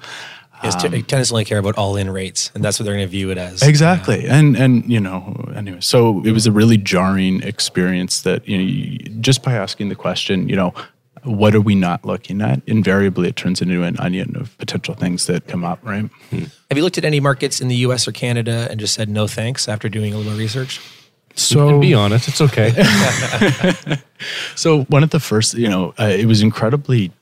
Yes, 0.62 0.74
t- 0.74 1.02
tenants 1.02 1.32
only 1.32 1.46
care 1.46 1.56
about 1.56 1.78
all-in 1.78 2.10
rates, 2.10 2.50
and 2.54 2.62
that's 2.62 2.78
what 2.78 2.84
they're 2.84 2.92
going 2.92 3.06
to 3.06 3.10
view 3.10 3.30
it 3.30 3.38
as. 3.38 3.62
Exactly, 3.62 4.24
yeah. 4.24 4.36
and 4.36 4.54
and 4.58 4.84
you 4.92 5.00
know, 5.00 5.50
anyway, 5.56 5.80
so 5.80 6.22
it 6.22 6.32
was 6.32 6.46
a 6.46 6.52
really 6.52 6.76
jarring 6.76 7.42
experience 7.42 8.20
that 8.22 8.46
you 8.46 8.58
know, 8.58 8.64
you, 8.64 8.98
just 9.22 9.42
by 9.42 9.54
asking 9.54 9.88
the 9.88 9.94
question, 9.94 10.50
you 10.50 10.56
know, 10.56 10.74
what 11.22 11.54
are 11.54 11.60
we 11.60 11.74
not 11.74 12.04
looking 12.04 12.40
at? 12.40 12.60
Invariably, 12.66 13.28
it 13.28 13.36
turns 13.36 13.60
into 13.60 13.82
an 13.82 13.98
onion 13.98 14.36
of 14.36 14.56
potential 14.58 14.94
things 14.94 15.26
that 15.26 15.46
come 15.46 15.64
up, 15.64 15.78
right? 15.82 16.04
Hmm. 16.30 16.44
Have 16.68 16.76
you 16.76 16.82
looked 16.82 16.98
at 16.98 17.04
any 17.04 17.20
markets 17.20 17.60
in 17.60 17.68
the 17.68 17.76
U.S. 17.76 18.06
or 18.06 18.12
Canada 18.12 18.68
and 18.70 18.80
just 18.80 18.94
said 18.94 19.08
no 19.08 19.26
thanks 19.26 19.68
after 19.68 19.88
doing 19.88 20.14
a 20.14 20.18
little 20.18 20.38
research? 20.38 20.80
So 21.40 21.68
and 21.68 21.80
be 21.80 21.94
honest, 21.94 22.28
it's 22.28 22.40
okay. 22.40 22.70
so 24.54 24.82
one 24.84 25.02
of 25.02 25.10
the 25.10 25.20
first, 25.20 25.54
you 25.54 25.68
know, 25.68 25.94
uh, 25.98 26.04
it 26.04 26.26
was 26.26 26.42
incredibly 26.42 27.12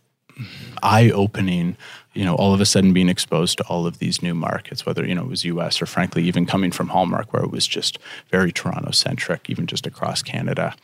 eye-opening 0.82 1.76
you 2.18 2.24
know 2.24 2.34
all 2.34 2.52
of 2.52 2.60
a 2.60 2.66
sudden 2.66 2.92
being 2.92 3.08
exposed 3.08 3.58
to 3.58 3.64
all 3.68 3.86
of 3.86 4.00
these 4.00 4.22
new 4.22 4.34
markets 4.34 4.84
whether 4.84 5.06
you 5.06 5.14
know 5.14 5.22
it 5.22 5.28
was 5.28 5.44
us 5.44 5.80
or 5.80 5.86
frankly 5.86 6.24
even 6.24 6.46
coming 6.46 6.72
from 6.72 6.88
Hullmark 6.88 7.26
where 7.30 7.44
it 7.44 7.50
was 7.50 7.66
just 7.66 7.98
very 8.30 8.50
toronto 8.50 8.90
centric 8.90 9.48
even 9.48 9.66
just 9.66 9.86
across 9.86 10.22
canada 10.22 10.74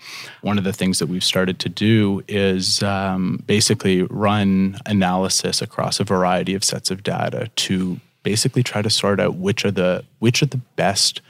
one 0.43 0.59
of 0.59 0.65
the 0.65 0.73
things 0.73 1.01
that 1.01 1.07
we've 1.07 1.25
started 1.25 1.59
to 1.59 1.69
do 1.69 2.23
is 2.29 2.83
um, 2.83 3.43
basically 3.47 4.03
run 4.03 4.79
analysis 4.87 5.61
across 5.61 5.99
a 5.99 6.05
variety 6.05 6.55
of 6.55 6.63
sets 6.63 6.91
of 6.91 7.03
data 7.03 7.51
to 7.57 8.01
basically 8.23 8.63
try 8.63 8.81
to 8.81 8.91
sort 8.91 9.19
out 9.19 9.35
which 9.35 9.65
are 9.65 9.73
the 9.73 10.05
which 10.21 10.43
are 10.43 10.47
the 10.47 10.61
best 10.77 11.21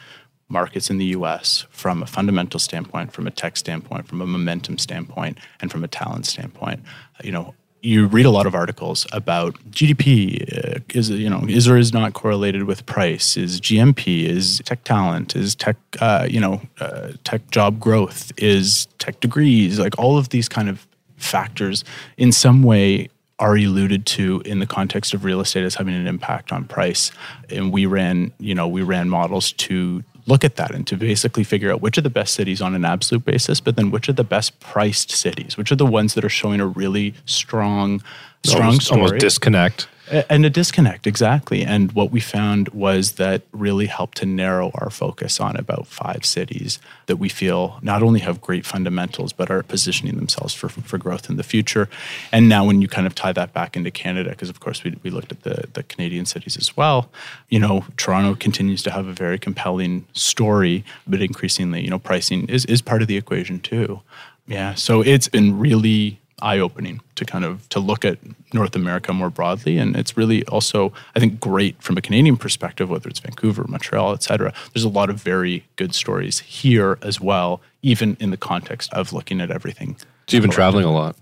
markets 0.49 0.91
in 0.91 0.99
the 0.99 1.07
US 1.07 1.67
from 1.71 2.03
a 2.03 2.07
fundamental 2.07 2.61
standpoint, 2.61 3.13
from 3.13 3.27
a 3.27 3.31
tech 3.31 3.57
standpoint, 3.57 4.07
from 4.07 4.21
a 4.21 4.27
momentum 4.27 4.79
standpoint, 4.79 5.39
and 5.61 5.71
from 5.71 5.85
a 5.85 5.89
talent 5.89 6.27
standpoint. 6.27 6.83
You 7.23 7.33
know, 7.33 7.55
you 7.85 8.07
read 8.07 8.25
a 8.25 8.31
lot 8.31 8.47
of 8.47 8.55
articles 8.55 9.07
about 9.13 9.55
GDP 9.71 10.77
uh, 10.77 10.81
is 10.95 11.11
you 11.11 11.29
know 11.29 11.45
is 11.49 11.69
or 11.69 11.77
is 11.77 11.93
not 11.93 12.15
correlated 12.15 12.65
with 12.65 12.87
price. 12.87 13.37
Is 13.37 13.61
GMP 13.61 14.25
is 14.25 14.63
tech 14.65 14.83
talent 14.85 15.37
is 15.37 15.55
tech 15.55 15.77
uh, 16.01 16.27
you 16.29 16.41
know 16.41 16.63
uh, 16.81 17.13
tech 17.25 17.51
job 17.51 17.79
growth 17.79 18.33
is 18.39 18.87
tech 18.99 19.21
degrees 19.21 19.79
like 19.79 19.99
all 19.99 20.17
of 20.17 20.31
these 20.31 20.49
kind 20.49 20.69
of 20.69 20.87
factors 21.17 21.85
in 22.17 22.33
some 22.33 22.63
way 22.63 23.09
are 23.39 23.57
alluded 23.57 24.07
to 24.07 24.41
in 24.45 24.61
the 24.61 24.67
context 24.67 25.13
of 25.13 25.25
real 25.25 25.41
estate 25.41 25.65
as 25.65 25.75
having 25.75 25.95
an 25.95 26.07
impact 26.07 26.53
on 26.53 26.65
price 26.65 27.11
and 27.51 27.73
we 27.73 27.85
ran 27.85 28.33
you 28.39 28.55
know 28.55 28.69
we 28.69 28.83
ran 28.83 29.09
models 29.09 29.53
to 29.53 30.03
look 30.27 30.45
at 30.45 30.57
that 30.57 30.75
and 30.75 30.87
to 30.87 30.97
basically 30.97 31.45
figure 31.45 31.73
out 31.73 31.81
which 31.81 31.99
are 31.99 32.03
the 32.03 32.11
best 32.11 32.35
cities 32.35 32.61
on 32.63 32.75
an 32.75 32.85
absolute 32.85 33.25
basis, 33.25 33.61
but 33.61 33.77
then 33.77 33.91
which 33.91 34.09
are 34.09 34.13
the 34.13 34.25
best 34.25 34.59
priced 34.61 35.11
cities, 35.11 35.57
which 35.57 35.71
are 35.71 35.77
the 35.77 35.87
ones 35.87 36.15
that 36.15 36.25
are 36.25 36.31
showing 36.31 36.61
a 36.61 36.67
really 36.67 37.15
strong, 37.27 38.03
strong 38.43 38.63
almost, 38.63 38.87
story. 38.87 39.01
Almost 39.03 39.21
disconnect. 39.21 39.89
And 40.11 40.45
a 40.45 40.51
disconnect, 40.51 41.07
exactly. 41.07 41.63
And 41.63 41.93
what 41.93 42.11
we 42.11 42.21
found 42.21 42.69
was 42.71 43.13
that 43.13 43.43
really 43.53 43.87
helped 43.87 44.19
to 44.19 44.27
narrow 44.27 44.71
our 44.75 44.91
focus 44.91 45.41
on 45.41 45.57
about 45.57 45.87
five 45.87 46.27
cities 46.27 46.79
that 47.07 47.17
we 47.17 47.31
feel 47.31 47.79
not 47.81 48.03
only 48.03 48.21
have 48.21 48.41
great 48.43 48.67
fundamentals, 48.67 49.33
but 49.33 49.51
are 49.51 49.63
positioning 49.63 50.17
themselves 50.17 50.53
for, 50.53 50.69
for 50.69 50.99
growth 50.99 51.31
in 51.31 51.37
the 51.37 51.43
future. 51.43 51.89
And 52.33 52.49
now, 52.49 52.67
when 52.67 52.83
you 52.83 52.89
kind 52.89 53.07
of 53.07 53.15
tie 53.15 53.33
that 53.33 53.55
back 53.55 53.77
into 53.77 53.91
Canada, 53.91 54.31
because 54.31 54.51
of 54.51 54.61
course 54.61 54.85
we, 54.85 54.95
we 55.03 55.09
looked 55.09 55.33
at 55.33 55.43
the, 55.43 55.69
the 55.73 55.83
Canadian 55.83 56.27
cities 56.27 56.59
as 56.59 56.77
well, 56.77 57.09
you 57.49 57.59
know, 57.59 57.87
Toronto 57.97 58.35
continues 58.35 58.83
to 58.83 58.91
have 58.91 59.07
a 59.07 59.13
very 59.13 59.39
compelling 59.39 60.05
story, 60.13 60.85
but 61.07 61.23
increasingly, 61.23 61.83
you 61.83 61.89
know, 61.89 61.99
pricing 61.99 62.47
is, 62.49 62.67
is 62.67 62.83
part 62.83 63.01
of 63.01 63.09
the 63.09 63.17
equation 63.17 63.59
too. 63.59 64.03
Yeah. 64.47 64.75
So 64.75 65.01
it's 65.01 65.29
been 65.29 65.59
really 65.59 66.21
eye 66.43 66.59
opening 66.59 67.01
to 67.15 67.25
kind 67.25 67.45
of 67.45 67.69
to 67.69 67.81
look 67.81 68.05
at 68.05 68.19
North 68.53 68.77
America 68.77 69.13
more 69.13 69.31
broadly. 69.31 69.79
And 69.79 69.97
it's 69.97 70.17
really 70.17 70.45
also, 70.47 70.93
I 71.15 71.21
think, 71.21 71.41
great 71.41 71.81
from 71.83 71.97
a 71.97 72.01
Canadian 72.01 72.37
perspective, 72.37 72.91
whether 72.91 73.09
it's 73.09 73.21
Vancouver, 73.21 73.65
Montreal, 73.67 74.13
et 74.13 74.23
cetera. 74.23 74.53
There's 74.73 74.85
a 74.85 74.89
lot 74.89 75.11
of 75.11 75.23
very 75.23 75.65
good 75.77 75.95
stories 75.95 76.41
here 76.41 76.99
as 77.03 77.21
well, 77.21 77.61
even 77.83 78.17
in 78.21 78.31
the 78.31 78.37
context 78.37 78.93
of 78.93 79.13
looking 79.13 79.41
at 79.41 79.51
everything. 79.51 79.97
So 80.27 80.37
you've 80.37 80.43
been 80.43 80.51
traveling 80.51 80.85
a 80.85 80.93
lot. 80.93 81.17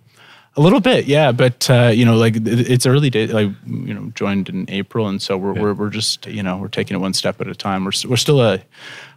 A 0.55 0.61
little 0.61 0.81
bit, 0.81 1.07
yeah, 1.07 1.33
but 1.33 1.71
uh, 1.71 1.93
you 1.95 2.05
know, 2.05 2.15
like 2.15 2.35
it's 2.37 2.85
early 2.85 3.09
days. 3.09 3.35
I, 3.35 3.41
you 3.67 3.95
know, 3.95 4.13
joined 4.15 4.51
in 4.51 4.69
April, 4.69 5.09
and 5.09 5.23
so 5.23 5.39
we're, 5.39 5.55
yeah. 5.55 5.63
we're 5.63 5.73
we're 5.73 5.89
just 5.89 6.27
you 6.27 6.43
know 6.43 6.59
we're 6.59 6.69
taking 6.69 6.95
it 6.95 7.01
one 7.01 7.15
step 7.15 7.41
at 7.41 7.47
a 7.47 7.55
time. 7.55 7.87
We're 7.87 7.93
we're 8.07 8.17
still 8.17 8.43
a 8.43 8.61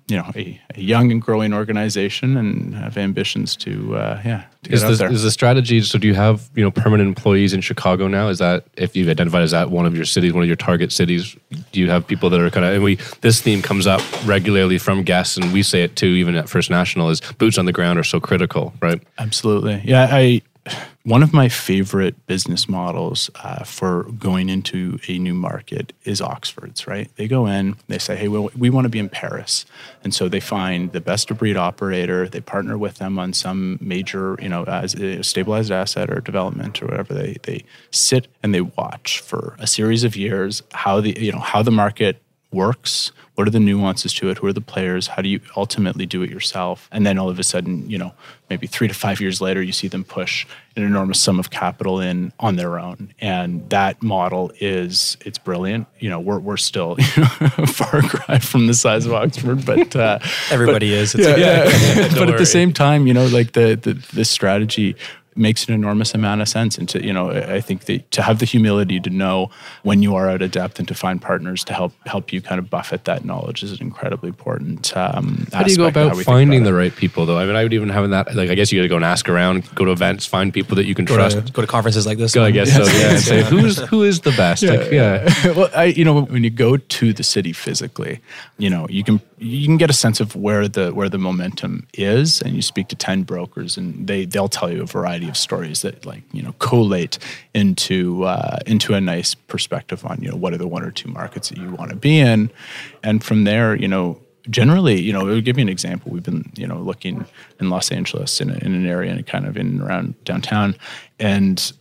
you 0.07 0.17
know 0.17 0.31
a, 0.35 0.59
a, 0.75 0.79
young 0.79 1.11
and 1.11 1.21
growing 1.21 1.53
organization 1.53 2.37
and 2.37 2.75
have 2.75 2.97
ambitions 2.97 3.55
to 3.55 3.95
uh, 3.95 4.21
yeah 4.23 4.45
to 4.63 4.71
is 4.71 4.81
get 4.81 4.89
the, 4.89 4.95
there. 4.95 5.11
Is 5.11 5.23
the 5.23 5.31
strategy 5.31 5.81
so? 5.81 5.97
Do 5.97 6.07
you 6.07 6.13
have 6.13 6.49
you 6.55 6.63
know 6.63 6.69
permanent 6.69 7.07
employees 7.07 7.53
in 7.53 7.61
Chicago 7.61 8.07
now? 8.07 8.27
Is 8.27 8.37
that 8.37 8.65
if 8.77 8.95
you've 8.95 9.09
identified 9.09 9.41
as 9.41 9.51
that 9.51 9.71
one 9.71 9.85
of 9.85 9.95
your 9.95 10.05
cities, 10.05 10.33
one 10.33 10.43
of 10.43 10.47
your 10.47 10.55
target 10.55 10.91
cities? 10.91 11.35
Do 11.71 11.79
you 11.79 11.89
have 11.89 12.05
people 12.05 12.29
that 12.29 12.39
are 12.39 12.49
kind 12.51 12.65
of 12.65 12.73
and 12.73 12.83
we 12.83 12.95
this 13.21 13.41
theme 13.41 13.61
comes 13.61 13.87
up 13.87 14.01
regularly 14.25 14.77
from 14.77 15.03
guests 15.03 15.37
and 15.37 15.51
we 15.51 15.63
say 15.63 15.81
it 15.83 15.95
too 15.95 16.07
even 16.07 16.35
at 16.35 16.49
First 16.49 16.69
National 16.69 17.09
is 17.09 17.21
boots 17.37 17.57
on 17.57 17.65
the 17.65 17.73
ground 17.73 17.97
are 17.97 18.03
so 18.03 18.19
critical, 18.19 18.73
right? 18.81 19.01
Absolutely, 19.17 19.81
yeah. 19.83 20.07
I 20.11 20.41
one 21.03 21.21
of 21.21 21.33
my 21.33 21.49
favorite 21.49 22.25
business 22.25 22.67
models 22.67 23.29
uh, 23.43 23.63
for 23.63 24.03
going 24.03 24.49
into 24.49 24.99
a 25.07 25.19
new 25.19 25.35
market 25.35 25.93
is 26.03 26.19
Oxford's, 26.19 26.87
right? 26.87 27.09
They 27.15 27.27
go 27.27 27.45
in, 27.45 27.75
they 27.87 27.99
say, 27.99 28.15
hey, 28.15 28.27
well, 28.27 28.49
we 28.57 28.71
want 28.71 28.85
to 28.85 28.89
be 28.89 28.99
in 28.99 29.09
Paris. 29.09 29.65
And 30.03 30.13
so 30.13 30.27
they 30.27 30.39
find 30.39 30.91
the 30.91 31.01
best 31.01 31.29
of 31.29 31.37
breed 31.37 31.57
operator, 31.57 32.27
they 32.27 32.41
partner 32.41 32.77
with 32.77 32.95
them 32.95 33.19
on 33.19 33.33
some 33.33 33.77
major, 33.79 34.37
you 34.41 34.49
know, 34.49 34.63
as 34.63 34.95
a 34.95 35.23
stabilized 35.23 35.71
asset 35.71 36.09
or 36.09 36.21
development 36.21 36.81
or 36.81 36.87
whatever. 36.87 37.13
They, 37.13 37.37
they 37.43 37.63
sit 37.91 38.27
and 38.41 38.53
they 38.53 38.61
watch 38.61 39.19
for 39.19 39.55
a 39.59 39.67
series 39.67 40.03
of 40.03 40.15
years 40.15 40.63
how 40.73 41.01
the, 41.01 41.19
you 41.19 41.31
know, 41.31 41.39
how 41.39 41.61
the 41.61 41.71
market 41.71 42.21
works 42.51 43.11
what 43.35 43.47
are 43.47 43.51
the 43.51 43.59
nuances 43.59 44.13
to 44.13 44.29
it 44.29 44.37
who 44.37 44.47
are 44.47 44.53
the 44.53 44.61
players 44.61 45.07
how 45.07 45.21
do 45.21 45.27
you 45.27 45.39
ultimately 45.57 46.05
do 46.05 46.21
it 46.21 46.29
yourself 46.29 46.87
and 46.91 47.05
then 47.05 47.17
all 47.19 47.29
of 47.29 47.37
a 47.37 47.43
sudden 47.43 47.87
you 47.89 47.97
know 47.97 48.13
maybe 48.49 48.67
three 48.67 48.87
to 48.87 48.93
five 48.93 49.19
years 49.19 49.41
later 49.41 49.61
you 49.61 49.71
see 49.71 49.87
them 49.87 50.03
push 50.03 50.45
an 50.75 50.83
enormous 50.83 51.19
sum 51.19 51.39
of 51.39 51.49
capital 51.49 51.99
in 51.99 52.31
on 52.39 52.57
their 52.57 52.77
own. 52.79 53.13
And 53.19 53.69
that 53.69 54.03
model 54.03 54.51
is 54.59 55.17
it's 55.25 55.37
brilliant. 55.37 55.87
You 55.99 56.09
know 56.09 56.19
we're, 56.19 56.39
we're 56.39 56.57
still 56.57 56.97
you 57.15 57.23
know, 57.23 57.27
far 57.65 58.01
cry 58.01 58.39
from 58.39 58.67
the 58.67 58.73
size 58.73 59.05
of 59.05 59.13
oxford 59.13 59.65
but 59.65 59.95
uh, 59.95 60.19
everybody 60.51 60.89
but, 60.89 60.97
is. 60.97 61.15
It's 61.15 61.27
yeah, 61.27 61.35
yeah. 61.37 62.09
but 62.19 62.29
at 62.29 62.37
the 62.37 62.45
same 62.45 62.73
time 62.73 63.07
you 63.07 63.13
know 63.13 63.25
like 63.27 63.53
the, 63.53 63.75
the 63.75 63.93
the 64.13 64.25
strategy 64.25 64.95
makes 65.35 65.67
an 65.67 65.73
enormous 65.73 66.13
amount 66.13 66.41
of 66.41 66.47
sense. 66.47 66.77
And 66.77 66.87
to, 66.89 67.05
you 67.05 67.11
know, 67.11 67.29
I 67.29 67.61
think 67.61 67.85
that 67.85 68.09
to 68.11 68.21
have 68.21 68.39
the 68.39 68.45
humility 68.45 68.99
to 69.01 69.09
know 69.09 69.49
when 69.83 70.01
you 70.01 70.15
are 70.15 70.29
out 70.29 70.41
of 70.41 70.51
depth 70.51 70.79
and 70.79 70.87
to 70.87 70.93
find 70.93 71.21
partners 71.21 71.63
to 71.65 71.73
help 71.73 71.93
help 72.05 72.31
you 72.31 72.41
kind 72.41 72.59
of 72.59 72.69
buffet 72.69 73.03
that 73.05 73.25
knowledge 73.25 73.63
is 73.63 73.71
an 73.71 73.81
incredibly 73.81 74.29
important. 74.29 74.95
Um, 74.95 75.47
how 75.51 75.63
do 75.63 75.71
you 75.71 75.77
go 75.77 75.85
about 75.85 76.15
finding 76.17 76.61
about 76.61 76.69
the 76.69 76.73
right 76.73 76.95
people, 76.95 77.25
though? 77.25 77.37
I 77.37 77.45
mean, 77.45 77.55
I 77.55 77.63
would 77.63 77.73
even 77.73 77.89
have 77.89 78.09
that. 78.09 78.35
Like, 78.35 78.49
I 78.49 78.55
guess 78.55 78.71
you 78.71 78.79
got 78.79 78.83
to 78.83 78.89
go 78.89 78.95
and 78.95 79.05
ask 79.05 79.27
around, 79.27 79.73
go 79.75 79.85
to 79.85 79.91
events, 79.91 80.25
find 80.25 80.53
people 80.53 80.75
that 80.75 80.85
you 80.85 80.95
can 80.95 81.05
go 81.05 81.15
trust. 81.15 81.47
To, 81.47 81.53
go 81.53 81.61
to 81.61 81.67
conferences 81.67 82.05
like 82.05 82.17
this. 82.17 82.33
Go, 82.33 82.43
I 82.43 82.51
guess 82.51 82.73
so. 82.73 82.83
Yeah, 82.83 83.11
and 83.11 83.19
say 83.19 83.43
who's 83.43 83.77
who 83.89 84.03
is 84.03 84.21
the 84.21 84.31
best. 84.31 84.63
Yeah. 84.63 84.71
Like, 84.71 84.91
yeah. 84.91 85.53
well, 85.53 85.69
I, 85.75 85.85
you 85.85 86.05
know, 86.05 86.23
when 86.23 86.43
you 86.43 86.49
go 86.49 86.77
to 86.77 87.13
the 87.13 87.23
city 87.23 87.53
physically, 87.53 88.21
you 88.57 88.69
know, 88.69 88.87
you 88.89 89.03
can 89.03 89.21
you 89.37 89.65
can 89.65 89.77
get 89.77 89.89
a 89.89 89.93
sense 89.93 90.19
of 90.19 90.35
where 90.35 90.67
the 90.67 90.91
where 90.91 91.09
the 91.09 91.17
momentum 91.17 91.87
is, 91.93 92.41
and 92.41 92.55
you 92.55 92.61
speak 92.61 92.87
to 92.89 92.95
ten 92.95 93.23
brokers, 93.23 93.77
and 93.77 94.07
they 94.07 94.25
they'll 94.25 94.47
tell 94.49 94.71
you 94.71 94.81
a 94.81 94.85
variety 94.85 95.27
of 95.27 95.35
stories 95.35 95.81
that 95.81 96.05
like 96.05 96.23
you 96.31 96.41
know 96.41 96.53
collate 96.59 97.19
into 97.53 98.23
uh, 98.23 98.59
into 98.65 98.93
a 98.93 99.01
nice 99.01 99.35
perspective 99.35 100.05
on 100.05 100.21
you 100.21 100.29
know 100.29 100.37
what 100.37 100.53
are 100.53 100.57
the 100.57 100.67
one 100.67 100.83
or 100.83 100.91
two 100.91 101.09
markets 101.09 101.49
that 101.49 101.57
you 101.57 101.69
want 101.71 101.89
to 101.91 101.97
be 101.97 102.19
in, 102.19 102.49
and 103.03 103.23
from 103.23 103.43
there 103.43 103.75
you 103.75 103.87
know 103.87 104.19
generally, 104.49 105.01
you 105.01 105.11
know, 105.11 105.21
it 105.27 105.33
would 105.33 105.45
give 105.45 105.57
you 105.57 105.63
an 105.63 105.69
example. 105.69 106.11
We've 106.11 106.23
been, 106.23 106.51
you 106.55 106.67
know, 106.67 106.77
looking 106.77 107.25
in 107.59 107.69
Los 107.69 107.91
Angeles 107.91 108.39
in, 108.39 108.49
a, 108.49 108.53
in 108.57 108.73
an 108.73 108.85
area 108.85 109.11
and 109.11 109.25
kind 109.25 109.45
of 109.45 109.57
in 109.57 109.67
and 109.67 109.81
around 109.81 110.23
downtown, 110.23 110.75
and 111.19 111.73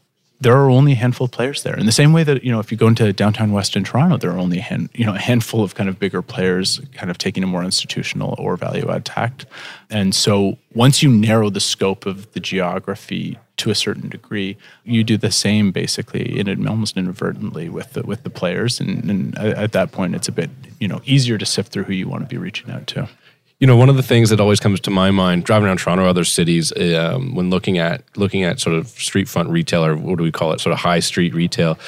there 0.44 0.54
are 0.54 0.68
only 0.68 0.92
a 0.92 0.94
handful 0.94 1.24
of 1.24 1.30
players 1.30 1.62
there. 1.62 1.74
In 1.74 1.86
the 1.86 1.92
same 1.92 2.12
way 2.12 2.22
that 2.22 2.44
you 2.44 2.52
know, 2.52 2.60
if 2.60 2.70
you 2.70 2.76
go 2.76 2.86
into 2.86 3.10
downtown 3.14 3.50
Weston 3.50 3.82
Toronto, 3.82 4.18
there 4.18 4.30
are 4.30 4.38
only 4.38 4.58
a 4.58 4.62
hand, 4.62 4.90
you 4.94 5.06
know 5.06 5.14
a 5.14 5.18
handful 5.18 5.64
of 5.64 5.74
kind 5.74 5.88
of 5.88 5.98
bigger 5.98 6.20
players, 6.20 6.80
kind 6.92 7.10
of 7.10 7.16
taking 7.16 7.42
a 7.42 7.46
more 7.46 7.64
institutional 7.64 8.34
or 8.38 8.56
value 8.56 8.90
add 8.90 9.06
tact. 9.06 9.46
And 9.88 10.14
so 10.14 10.58
once 10.74 11.02
you 11.02 11.08
narrow 11.08 11.48
the 11.48 11.60
scope 11.60 12.04
of 12.04 12.30
the 12.32 12.40
geography 12.40 13.38
to 13.56 13.70
a 13.70 13.74
certain 13.74 14.10
degree, 14.10 14.58
you 14.84 15.02
do 15.02 15.16
the 15.16 15.30
same 15.30 15.72
basically, 15.72 16.38
in 16.38 16.68
almost 16.68 16.98
inadvertently 16.98 17.70
with 17.70 17.94
the 17.94 18.02
with 18.02 18.22
the 18.22 18.30
players. 18.30 18.80
And, 18.80 19.10
and 19.10 19.38
at 19.38 19.72
that 19.72 19.92
point, 19.92 20.14
it's 20.14 20.28
a 20.28 20.32
bit 20.32 20.50
you 20.78 20.88
know 20.88 21.00
easier 21.06 21.38
to 21.38 21.46
sift 21.46 21.72
through 21.72 21.84
who 21.84 21.94
you 21.94 22.06
want 22.06 22.22
to 22.22 22.28
be 22.28 22.36
reaching 22.36 22.70
out 22.70 22.86
to. 22.88 23.08
You 23.64 23.68
know, 23.68 23.76
one 23.76 23.88
of 23.88 23.96
the 23.96 24.02
things 24.02 24.28
that 24.28 24.40
always 24.40 24.60
comes 24.60 24.78
to 24.80 24.90
my 24.90 25.10
mind 25.10 25.44
driving 25.44 25.66
around 25.66 25.78
Toronto 25.78 26.04
or 26.04 26.06
other 26.06 26.24
cities 26.24 26.70
um, 26.76 27.34
when 27.34 27.48
looking 27.48 27.78
at 27.78 28.02
looking 28.14 28.42
at 28.42 28.60
sort 28.60 28.76
of 28.76 28.88
street 28.88 29.26
front 29.26 29.48
retail 29.48 29.82
or 29.82 29.96
what 29.96 30.18
do 30.18 30.22
we 30.22 30.30
call 30.30 30.52
it, 30.52 30.60
sort 30.60 30.74
of 30.74 30.80
high 30.80 31.00
street 31.00 31.32
retail. 31.32 31.78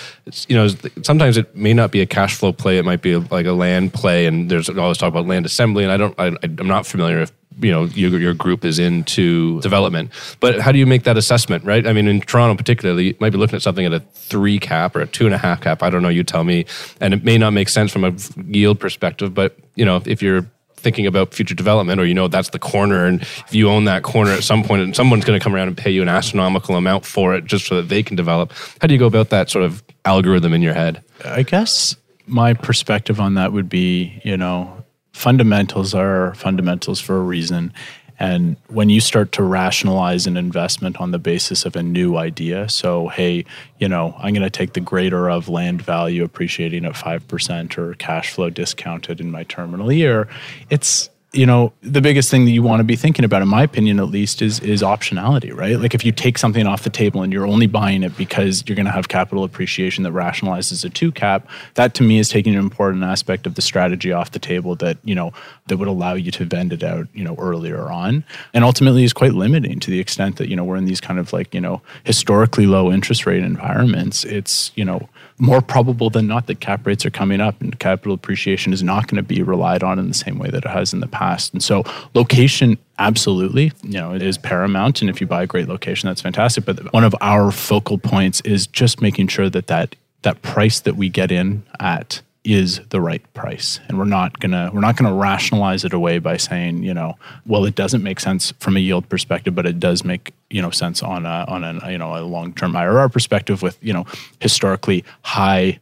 You 0.48 0.56
know 0.56 0.68
sometimes 1.02 1.36
it 1.36 1.54
may 1.54 1.74
not 1.74 1.90
be 1.90 2.00
a 2.00 2.06
cash 2.06 2.34
flow 2.34 2.54
play; 2.54 2.78
it 2.78 2.86
might 2.86 3.02
be 3.02 3.12
a, 3.12 3.18
like 3.18 3.44
a 3.44 3.52
land 3.52 3.92
play. 3.92 4.24
And 4.24 4.50
there's 4.50 4.70
always 4.70 4.96
talk 4.96 5.08
about 5.08 5.26
land 5.26 5.44
assembly, 5.44 5.84
and 5.84 5.92
I 5.92 5.98
don't, 5.98 6.18
I, 6.18 6.28
I'm 6.42 6.66
not 6.66 6.86
familiar 6.86 7.20
if 7.20 7.32
you 7.60 7.70
know 7.70 7.84
your, 7.84 8.18
your 8.18 8.32
group 8.32 8.64
is 8.64 8.78
into 8.78 9.60
development 9.60 10.12
but 10.40 10.60
how 10.60 10.72
do 10.72 10.78
you 10.78 10.84
make 10.84 11.04
that 11.04 11.16
assessment 11.16 11.64
right 11.64 11.86
i 11.86 11.92
mean 11.94 12.06
in 12.06 12.20
toronto 12.20 12.54
particularly 12.54 13.06
you 13.06 13.16
might 13.18 13.30
be 13.30 13.38
looking 13.38 13.56
at 13.56 13.62
something 13.62 13.86
at 13.86 13.94
a 13.94 14.00
three 14.12 14.58
cap 14.58 14.94
or 14.94 15.00
a 15.00 15.06
two 15.06 15.24
and 15.24 15.34
a 15.34 15.38
half 15.38 15.62
cap 15.62 15.82
i 15.82 15.88
don't 15.88 16.02
know 16.02 16.10
you 16.10 16.22
tell 16.22 16.44
me 16.44 16.66
and 17.00 17.14
it 17.14 17.24
may 17.24 17.38
not 17.38 17.54
make 17.54 17.70
sense 17.70 17.90
from 17.90 18.04
a 18.04 18.12
yield 18.46 18.78
perspective 18.78 19.32
but 19.32 19.56
you 19.74 19.86
know 19.86 20.02
if 20.04 20.20
you're 20.20 20.44
thinking 20.76 21.06
about 21.06 21.34
future 21.34 21.54
development 21.54 22.00
or 22.00 22.06
you 22.06 22.14
know 22.14 22.28
that's 22.28 22.50
the 22.50 22.58
corner 22.58 23.06
and 23.06 23.22
if 23.22 23.54
you 23.54 23.68
own 23.68 23.84
that 23.84 24.02
corner 24.02 24.30
at 24.30 24.44
some 24.44 24.62
point 24.62 24.82
and 24.82 24.94
someone's 24.94 25.24
going 25.24 25.38
to 25.38 25.42
come 25.42 25.54
around 25.54 25.68
and 25.68 25.76
pay 25.76 25.90
you 25.90 26.02
an 26.02 26.08
astronomical 26.08 26.76
amount 26.76 27.04
for 27.04 27.34
it 27.34 27.44
just 27.44 27.66
so 27.66 27.76
that 27.76 27.88
they 27.88 28.02
can 28.02 28.16
develop. 28.16 28.52
How 28.80 28.86
do 28.86 28.94
you 28.94 28.98
go 28.98 29.06
about 29.06 29.30
that 29.30 29.50
sort 29.50 29.64
of 29.64 29.82
algorithm 30.04 30.52
in 30.52 30.62
your 30.62 30.74
head? 30.74 31.02
I 31.24 31.42
guess 31.42 31.96
my 32.26 32.54
perspective 32.54 33.20
on 33.20 33.34
that 33.34 33.52
would 33.52 33.68
be 33.68 34.20
you 34.24 34.36
know 34.36 34.84
fundamentals 35.12 35.94
are 35.94 36.34
fundamentals 36.34 37.00
for 37.00 37.16
a 37.16 37.20
reason 37.20 37.72
and 38.18 38.56
when 38.68 38.88
you 38.88 39.00
start 39.00 39.32
to 39.32 39.42
rationalize 39.42 40.26
an 40.26 40.36
investment 40.36 41.00
on 41.00 41.10
the 41.10 41.18
basis 41.18 41.64
of 41.64 41.76
a 41.76 41.82
new 41.82 42.16
idea, 42.16 42.68
so, 42.68 43.08
hey, 43.08 43.44
you 43.78 43.88
know, 43.88 44.14
I'm 44.18 44.32
going 44.32 44.42
to 44.42 44.50
take 44.50 44.72
the 44.72 44.80
greater 44.80 45.28
of 45.30 45.48
land 45.48 45.82
value 45.82 46.24
appreciating 46.24 46.84
at 46.84 46.94
5% 46.94 47.78
or 47.78 47.94
cash 47.94 48.32
flow 48.32 48.50
discounted 48.50 49.20
in 49.20 49.30
my 49.30 49.44
terminal 49.44 49.92
year, 49.92 50.28
it's 50.70 51.10
you 51.32 51.44
know 51.44 51.72
the 51.82 52.00
biggest 52.00 52.30
thing 52.30 52.44
that 52.44 52.50
you 52.50 52.62
want 52.62 52.80
to 52.80 52.84
be 52.84 52.96
thinking 52.96 53.24
about 53.24 53.42
in 53.42 53.48
my 53.48 53.62
opinion 53.62 53.98
at 53.98 54.08
least 54.08 54.40
is 54.40 54.60
is 54.60 54.82
optionality 54.82 55.54
right? 55.54 55.78
Like 55.78 55.94
if 55.94 56.04
you 56.04 56.12
take 56.12 56.38
something 56.38 56.66
off 56.66 56.84
the 56.84 56.90
table 56.90 57.22
and 57.22 57.32
you're 57.32 57.46
only 57.46 57.66
buying 57.66 58.02
it 58.02 58.16
because 58.16 58.64
you're 58.66 58.76
going 58.76 58.86
to 58.86 58.92
have 58.92 59.08
capital 59.08 59.44
appreciation 59.44 60.04
that 60.04 60.12
rationalizes 60.12 60.84
a 60.84 60.88
two 60.88 61.12
cap 61.12 61.48
that 61.74 61.94
to 61.94 62.02
me 62.02 62.18
is 62.18 62.28
taking 62.28 62.54
an 62.54 62.60
important 62.60 63.04
aspect 63.04 63.46
of 63.46 63.54
the 63.54 63.62
strategy 63.62 64.12
off 64.12 64.30
the 64.30 64.38
table 64.38 64.74
that 64.76 64.98
you 65.04 65.14
know 65.14 65.32
that 65.66 65.78
would 65.78 65.88
allow 65.88 66.14
you 66.14 66.30
to 66.30 66.44
vend 66.44 66.72
it 66.72 66.82
out 66.82 67.08
you 67.12 67.24
know 67.24 67.34
earlier 67.38 67.90
on. 67.90 68.24
And 68.54 68.64
ultimately 68.64 69.04
is 69.04 69.12
quite 69.12 69.34
limiting 69.34 69.80
to 69.80 69.90
the 69.90 70.00
extent 70.00 70.36
that 70.36 70.48
you 70.48 70.56
know 70.56 70.64
we're 70.64 70.76
in 70.76 70.84
these 70.84 71.00
kind 71.00 71.18
of 71.18 71.32
like 71.32 71.54
you 71.54 71.60
know 71.60 71.82
historically 72.04 72.66
low 72.66 72.92
interest 72.92 73.26
rate 73.26 73.42
environments. 73.42 74.24
It's 74.24 74.72
you 74.74 74.84
know 74.84 75.08
more 75.38 75.60
probable 75.60 76.08
than 76.10 76.26
not 76.26 76.46
that 76.46 76.60
cap 76.60 76.86
rates 76.86 77.04
are 77.04 77.10
coming 77.10 77.40
up 77.40 77.60
and 77.60 77.78
capital 77.78 78.14
appreciation 78.14 78.72
is 78.72 78.82
not 78.82 79.06
going 79.06 79.16
to 79.16 79.22
be 79.22 79.42
relied 79.42 79.82
on 79.82 79.98
in 79.98 80.08
the 80.08 80.14
same 80.14 80.38
way 80.38 80.48
that 80.48 80.64
it 80.64 80.70
has 80.70 80.92
in 80.94 81.00
the 81.00 81.06
past. 81.06 81.52
And 81.52 81.62
so 81.62 81.84
location 82.14 82.78
absolutely, 82.98 83.72
you 83.82 84.00
know, 84.00 84.14
it 84.14 84.22
is 84.22 84.38
paramount. 84.38 85.00
And 85.02 85.10
if 85.10 85.20
you 85.20 85.26
buy 85.26 85.42
a 85.42 85.46
great 85.46 85.68
location 85.68 86.08
that's 86.08 86.22
fantastic, 86.22 86.64
but 86.64 86.92
one 86.92 87.04
of 87.04 87.14
our 87.20 87.50
focal 87.50 87.98
points 87.98 88.40
is 88.42 88.66
just 88.66 89.02
making 89.02 89.28
sure 89.28 89.50
that 89.50 89.66
that 89.66 89.94
that 90.22 90.42
price 90.42 90.80
that 90.80 90.96
we 90.96 91.08
get 91.08 91.30
in 91.30 91.62
at 91.78 92.20
is 92.46 92.80
the 92.90 93.00
right 93.00 93.22
price. 93.34 93.80
And 93.88 93.98
we're 93.98 94.04
not 94.04 94.38
going 94.38 94.52
to 94.52 94.70
we're 94.72 94.80
not 94.80 94.96
going 94.96 95.10
to 95.10 95.18
rationalize 95.18 95.84
it 95.84 95.92
away 95.92 96.18
by 96.18 96.36
saying 96.36 96.84
you 96.84 96.94
know 96.94 97.14
well 97.44 97.64
it 97.64 97.74
doesn't 97.74 98.02
make 98.02 98.20
sense 98.20 98.52
from 98.60 98.76
a 98.76 98.80
yield 98.80 99.08
perspective 99.08 99.54
but 99.54 99.66
it 99.66 99.80
does 99.80 100.04
make 100.04 100.32
you 100.48 100.62
know 100.62 100.70
sense 100.70 101.02
on 101.02 101.26
a 101.26 101.44
on 101.48 101.64
a 101.64 101.90
you 101.90 101.98
know 101.98 102.16
a 102.16 102.22
long-term 102.22 102.72
IRR 102.72 103.12
perspective 103.12 103.62
with 103.62 103.76
you 103.82 103.92
know 103.92 104.06
historically 104.40 105.04
high 105.22 105.78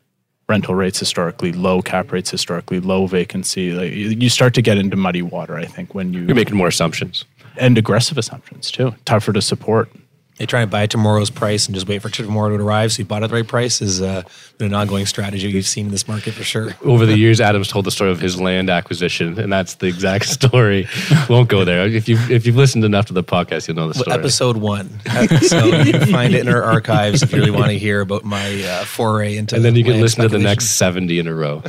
rental 0.48 0.74
rates 0.74 0.98
historically 0.98 1.52
low 1.52 1.82
cap 1.82 2.10
rates 2.10 2.30
historically 2.30 2.80
low 2.80 3.06
vacancy. 3.06 3.72
Like 3.72 3.92
you 3.92 4.28
start 4.30 4.54
to 4.54 4.62
get 4.62 4.78
into 4.78 4.96
muddy 4.96 5.22
water 5.22 5.56
i 5.56 5.66
think 5.66 5.94
when 5.94 6.12
you 6.14 6.22
you're 6.22 6.34
making 6.34 6.56
more 6.56 6.68
assumptions. 6.68 7.24
And 7.56 7.78
aggressive 7.78 8.18
assumptions 8.18 8.70
too. 8.72 8.94
Tougher 9.04 9.32
to 9.32 9.40
support 9.40 9.88
they 10.38 10.46
try 10.46 10.62
and 10.62 10.70
buy 10.70 10.86
tomorrow's 10.86 11.30
price 11.30 11.66
and 11.66 11.74
just 11.74 11.86
wait 11.86 12.02
for 12.02 12.08
tomorrow 12.08 12.56
to 12.56 12.62
arrive. 12.62 12.92
So 12.92 13.00
you 13.00 13.04
bought 13.04 13.22
at 13.22 13.30
the 13.30 13.36
right 13.36 13.46
price 13.46 13.80
is 13.80 14.02
uh, 14.02 14.24
an 14.58 14.74
ongoing 14.74 15.06
strategy 15.06 15.52
we've 15.52 15.64
seen 15.64 15.86
in 15.86 15.92
this 15.92 16.08
market 16.08 16.34
for 16.34 16.42
sure. 16.42 16.74
Over 16.84 17.06
the 17.06 17.16
years, 17.16 17.40
Adam's 17.40 17.68
told 17.68 17.84
the 17.84 17.92
story 17.92 18.10
of 18.10 18.20
his 18.20 18.40
land 18.40 18.68
acquisition, 18.68 19.38
and 19.38 19.52
that's 19.52 19.74
the 19.76 19.86
exact 19.86 20.26
story. 20.28 20.88
Won't 21.28 21.48
go 21.48 21.64
there. 21.64 21.86
If 21.86 22.08
you 22.08 22.18
if 22.30 22.46
you've 22.46 22.56
listened 22.56 22.84
enough 22.84 23.06
to 23.06 23.12
the 23.12 23.22
podcast, 23.22 23.68
you'll 23.68 23.76
know 23.76 23.86
the 23.86 23.94
story. 23.94 24.08
Well, 24.08 24.18
episode 24.18 24.56
one. 24.56 25.00
so 25.42 25.66
you 25.66 25.92
can 25.92 26.06
find 26.06 26.34
it 26.34 26.40
in 26.40 26.48
our 26.52 26.62
archives 26.62 27.22
if 27.22 27.32
you 27.32 27.38
really 27.38 27.52
want 27.52 27.68
to 27.68 27.78
hear 27.78 28.00
about 28.00 28.24
my 28.24 28.62
uh, 28.64 28.84
foray 28.84 29.36
into. 29.36 29.54
And 29.54 29.64
then 29.64 29.76
you 29.76 29.84
can 29.84 30.00
listen 30.00 30.22
to 30.22 30.28
the 30.28 30.38
next 30.38 30.70
seventy 30.70 31.20
in 31.20 31.28
a 31.28 31.34
row, 31.34 31.62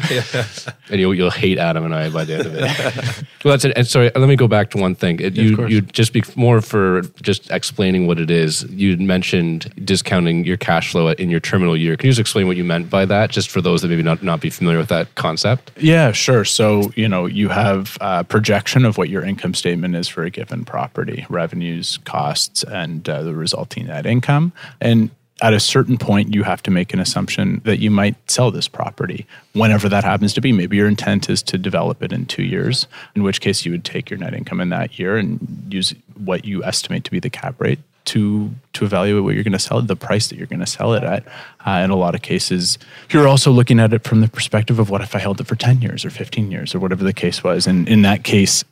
and 0.89 0.99
you'll 0.99 1.13
you'll 1.13 1.29
hate 1.29 1.59
Adam 1.59 1.85
and 1.85 1.93
I 1.93 2.09
by 2.09 2.25
the 2.25 2.33
end 2.33 2.45
of 2.47 2.55
it. 2.55 2.63
well, 3.43 3.51
that's 3.51 3.65
it. 3.65 3.73
And 3.75 3.85
sorry, 3.85 4.09
let 4.15 4.27
me 4.27 4.35
go 4.35 4.47
back 4.47 4.71
to 4.71 4.79
one 4.79 4.95
thing. 4.95 5.19
It, 5.19 5.35
you 5.35 5.67
you 5.67 5.81
just 5.81 6.13
be 6.13 6.23
more 6.35 6.61
for 6.61 7.01
just 7.21 7.51
explaining 7.51 8.07
what 8.07 8.19
it 8.19 8.31
is 8.31 8.54
you 8.63 8.97
mentioned 8.97 9.71
discounting 9.83 10.45
your 10.45 10.57
cash 10.57 10.91
flow 10.91 11.09
in 11.09 11.29
your 11.29 11.39
terminal 11.39 11.75
year. 11.75 11.95
Can 11.97 12.07
you 12.07 12.11
just 12.11 12.19
explain 12.19 12.47
what 12.47 12.57
you 12.57 12.63
meant 12.63 12.89
by 12.89 13.05
that, 13.05 13.29
just 13.29 13.49
for 13.49 13.61
those 13.61 13.81
that 13.81 13.87
maybe 13.87 14.03
not, 14.03 14.23
not 14.23 14.41
be 14.41 14.49
familiar 14.49 14.79
with 14.79 14.89
that 14.89 15.13
concept? 15.15 15.71
Yeah, 15.77 16.11
sure. 16.11 16.45
So, 16.45 16.91
you 16.95 17.07
know, 17.07 17.25
you 17.25 17.49
have 17.49 17.97
a 18.01 18.23
projection 18.23 18.85
of 18.85 18.97
what 18.97 19.09
your 19.09 19.23
income 19.23 19.53
statement 19.53 19.95
is 19.95 20.07
for 20.07 20.23
a 20.23 20.29
given 20.29 20.65
property, 20.65 21.25
revenues, 21.29 21.97
costs, 22.05 22.63
and 22.63 23.07
uh, 23.07 23.23
the 23.23 23.35
resulting 23.35 23.87
net 23.87 24.05
income. 24.05 24.53
And 24.79 25.09
at 25.41 25.53
a 25.53 25.59
certain 25.59 25.97
point, 25.97 26.33
you 26.33 26.43
have 26.43 26.63
to 26.63 26.71
make 26.71 26.93
an 26.93 26.99
assumption 26.99 27.61
that 27.65 27.79
you 27.79 27.91
might 27.91 28.15
sell 28.29 28.51
this 28.51 28.67
property 28.67 29.25
whenever 29.53 29.89
that 29.89 30.03
happens 30.03 30.33
to 30.33 30.41
be. 30.41 30.53
Maybe 30.53 30.77
your 30.77 30.87
intent 30.87 31.29
is 31.29 31.43
to 31.43 31.57
develop 31.57 32.01
it 32.01 32.13
in 32.13 32.25
two 32.25 32.43
years, 32.43 32.87
in 33.15 33.23
which 33.23 33.41
case 33.41 33.65
you 33.65 33.71
would 33.71 33.83
take 33.83 34.09
your 34.09 34.17
net 34.17 34.33
income 34.33 34.61
in 34.61 34.69
that 34.69 34.97
year 34.97 35.17
and 35.17 35.67
use 35.69 35.93
what 36.23 36.45
you 36.45 36.63
estimate 36.63 37.03
to 37.03 37.11
be 37.11 37.19
the 37.19 37.29
cap 37.29 37.59
rate 37.59 37.79
to 38.05 38.51
to 38.73 38.85
evaluate 38.85 39.23
what 39.23 39.33
you're 39.33 39.43
going 39.43 39.53
to 39.53 39.59
sell 39.59 39.81
the 39.81 39.95
price 39.95 40.27
that 40.27 40.37
you're 40.37 40.47
going 40.47 40.59
to 40.59 40.65
sell 40.65 40.93
it 40.93 41.03
at. 41.03 41.25
Uh, 41.65 41.81
in 41.83 41.89
a 41.89 41.95
lot 41.95 42.15
of 42.15 42.21
cases, 42.21 42.77
you're 43.09 43.27
also 43.27 43.51
looking 43.51 43.79
at 43.79 43.93
it 43.93 44.03
from 44.03 44.21
the 44.21 44.27
perspective 44.27 44.79
of 44.79 44.89
what 44.89 45.01
if 45.01 45.15
I 45.15 45.19
held 45.19 45.41
it 45.41 45.47
for 45.47 45.55
10 45.55 45.81
years 45.81 46.05
or 46.05 46.09
15 46.09 46.51
years 46.51 46.75
or 46.75 46.79
whatever 46.79 47.03
the 47.03 47.13
case 47.13 47.43
was. 47.43 47.67
And 47.67 47.87
in 47.87 48.03
that 48.03 48.23
case, 48.23 48.63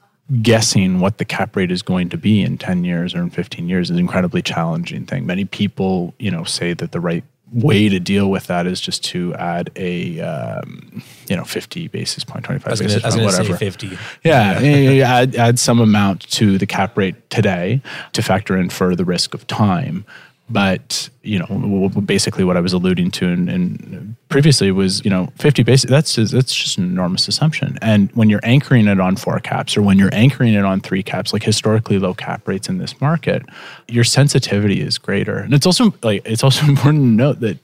guessing 0.41 0.99
what 0.99 1.17
the 1.17 1.25
cap 1.25 1.55
rate 1.55 1.71
is 1.71 1.81
going 1.81 2.09
to 2.09 2.17
be 2.17 2.41
in 2.41 2.57
10 2.57 2.83
years 2.83 3.13
or 3.13 3.21
in 3.21 3.29
15 3.29 3.67
years 3.67 3.87
is 3.87 3.91
an 3.91 3.99
incredibly 3.99 4.41
challenging 4.41 5.05
thing. 5.05 5.25
Many 5.25 5.45
people, 5.45 6.13
you 6.19 6.31
know, 6.31 6.43
say 6.43 6.73
that 6.73 6.91
the 6.91 6.99
right 6.99 7.23
way 7.53 7.87
to 7.87 7.99
deal 7.99 8.29
with 8.29 8.47
that 8.47 8.65
is 8.65 8.81
just 8.81 9.03
to 9.03 9.33
add 9.35 9.69
a 9.75 10.19
um, 10.21 11.03
you 11.27 11.35
know 11.35 11.43
50 11.43 11.87
basis 11.89 12.23
point 12.23 12.43
25 12.45 12.67
I 12.67 12.71
was 12.71 12.79
basis 12.81 13.01
gonna, 13.01 13.13
I 13.13 13.17
point 13.17 13.25
whatever. 13.25 13.57
say 13.57 13.65
50. 13.65 13.87
yeah, 14.23 14.59
yeah, 14.59 14.75
yeah, 14.75 15.13
add, 15.13 15.35
add 15.35 15.59
some 15.59 15.79
amount 15.79 16.29
to 16.31 16.57
the 16.57 16.65
cap 16.65 16.97
rate 16.97 17.29
today 17.29 17.81
to 18.13 18.21
factor 18.21 18.57
in 18.57 18.69
for 18.69 18.95
the 18.95 19.05
risk 19.05 19.33
of 19.33 19.45
time 19.47 20.05
but 20.49 21.09
you 21.23 21.39
know 21.39 21.89
basically 22.05 22.43
what 22.43 22.57
i 22.57 22.59
was 22.59 22.73
alluding 22.73 23.09
to 23.09 23.25
and 23.27 24.15
previously 24.29 24.71
was 24.71 25.03
you 25.05 25.09
know 25.09 25.27
50 25.37 25.63
basis 25.63 25.89
that's 25.89 26.15
just, 26.15 26.33
that's 26.33 26.53
just 26.53 26.77
an 26.77 26.83
enormous 26.83 27.27
assumption 27.27 27.77
and 27.81 28.11
when 28.11 28.29
you're 28.29 28.41
anchoring 28.43 28.87
it 28.87 28.99
on 28.99 29.15
four 29.15 29.39
caps 29.39 29.77
or 29.77 29.81
when 29.81 29.97
you're 29.97 30.13
anchoring 30.13 30.53
it 30.53 30.65
on 30.65 30.81
three 30.81 31.03
caps 31.03 31.33
like 31.33 31.43
historically 31.43 31.97
low 31.97 32.13
cap 32.13 32.47
rates 32.47 32.67
in 32.67 32.77
this 32.77 32.99
market 32.99 33.43
your 33.87 34.03
sensitivity 34.03 34.81
is 34.81 34.97
greater 34.97 35.37
and 35.37 35.53
it's 35.53 35.65
also 35.65 35.93
like 36.03 36.21
it's 36.25 36.43
also 36.43 36.65
important 36.67 37.03
to 37.03 37.07
note 37.07 37.39
that 37.39 37.57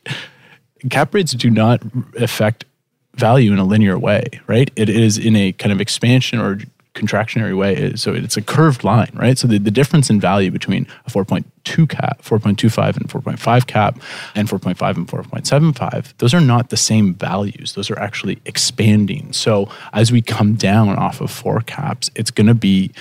cap 0.89 1.13
rates 1.13 1.33
do 1.33 1.49
not 1.49 1.81
affect 2.17 2.65
value 3.19 3.51
in 3.51 3.59
a 3.59 3.63
linear 3.63 3.99
way, 3.99 4.25
right? 4.47 4.71
It 4.75 4.89
is 4.89 5.17
in 5.17 5.35
a 5.35 5.51
kind 5.51 5.71
of 5.71 5.81
expansion 5.81 6.39
or 6.39 6.59
contractionary 6.99 7.57
way. 7.57 7.95
So 7.95 8.13
it's 8.13 8.37
a 8.37 8.41
curved 8.41 8.83
line, 8.83 9.11
right? 9.13 9.37
So 9.37 9.47
the, 9.47 9.57
the 9.57 9.71
difference 9.71 10.09
in 10.09 10.19
value 10.19 10.51
between 10.51 10.87
a 11.05 11.09
4.2 11.09 11.89
cap, 11.89 12.21
4.25 12.21 12.97
and 12.97 13.09
4.5 13.09 13.67
cap, 13.67 13.99
and 14.35 14.47
4.5 14.47 14.97
and 14.97 15.07
4.75, 15.07 16.13
those 16.17 16.33
are 16.33 16.41
not 16.41 16.69
the 16.69 16.77
same 16.77 17.13
values. 17.15 17.73
Those 17.73 17.89
are 17.89 17.99
actually 17.99 18.39
expanding. 18.45 19.33
So 19.33 19.69
as 19.93 20.11
we 20.11 20.21
come 20.21 20.55
down 20.55 20.89
off 20.89 21.21
of 21.21 21.31
four 21.31 21.61
caps, 21.61 22.09
it's 22.15 22.31
going 22.31 22.47
to 22.47 22.53
be 22.53 22.91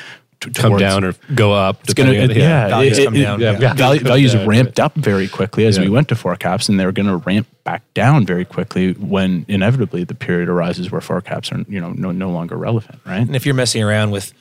Come 0.41 0.53
towards- 0.53 0.81
down 0.81 1.05
or 1.05 1.15
go 1.35 1.53
up. 1.53 1.81
it's 1.83 1.95
gonna, 1.95 2.13
depending 2.13 2.39
yeah, 2.39 2.69
values 2.69 2.99
it- 2.99 3.05
come 3.07 3.17
it- 3.17 3.23
down, 3.23 3.41
yeah, 3.41 3.59
yeah. 3.59 3.73
value- 3.75 4.01
values 4.01 4.35
Yeah, 4.35 4.45
ramped 4.47 4.79
up 4.79 4.95
very 4.95 5.27
quickly 5.27 5.67
as 5.67 5.77
Yeah. 5.77 5.85
we 5.85 5.89
went 5.91 6.07
to 6.09 6.15
four 6.15 6.37
caps, 6.37 6.69
and 6.69 6.79
they're 6.79 6.93
going 6.93 7.09
to 7.09 7.17
ramp 7.17 7.49
back 7.65 7.83
down 7.95 8.25
very 8.25 8.45
quickly 8.45 8.93
when 8.93 9.45
inevitably 9.49 10.05
the 10.05 10.15
period 10.15 10.49
arises 10.49 10.93
where 10.93 11.01
four 11.01 11.21
caps 11.21 11.51
are 11.51 11.65
you 11.69 11.81
know 11.81 11.91
no, 11.93 12.13
no 12.13 12.31
longer 12.31 12.57
relevant, 12.57 13.01
right? 13.05 13.27
And 13.27 13.35
if 13.35 13.45
you're 13.47 13.55
messing 13.57 13.83
around 13.83 14.13
with 14.13 14.33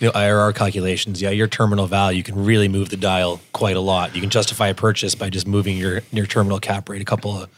you 0.00 0.08
know 0.08 0.12
IRR 0.12 0.52
calculations, 0.54 1.22
yeah, 1.22 1.30
your 1.30 1.46
terminal 1.46 1.86
value 1.86 2.24
can 2.24 2.44
really 2.44 2.66
move 2.66 2.88
the 2.88 2.96
dial 2.96 3.40
quite 3.52 3.76
a 3.76 3.80
lot. 3.80 4.12
You 4.14 4.20
can 4.20 4.30
justify 4.30 4.68
a 4.68 4.74
purchase 4.74 5.14
by 5.14 5.30
just 5.30 5.46
moving 5.46 5.76
your 5.76 6.02
your 6.12 6.26
terminal 6.26 6.58
cap 6.58 6.88
rate 6.88 7.00
a 7.00 7.04
couple 7.04 7.30
of 7.42 7.48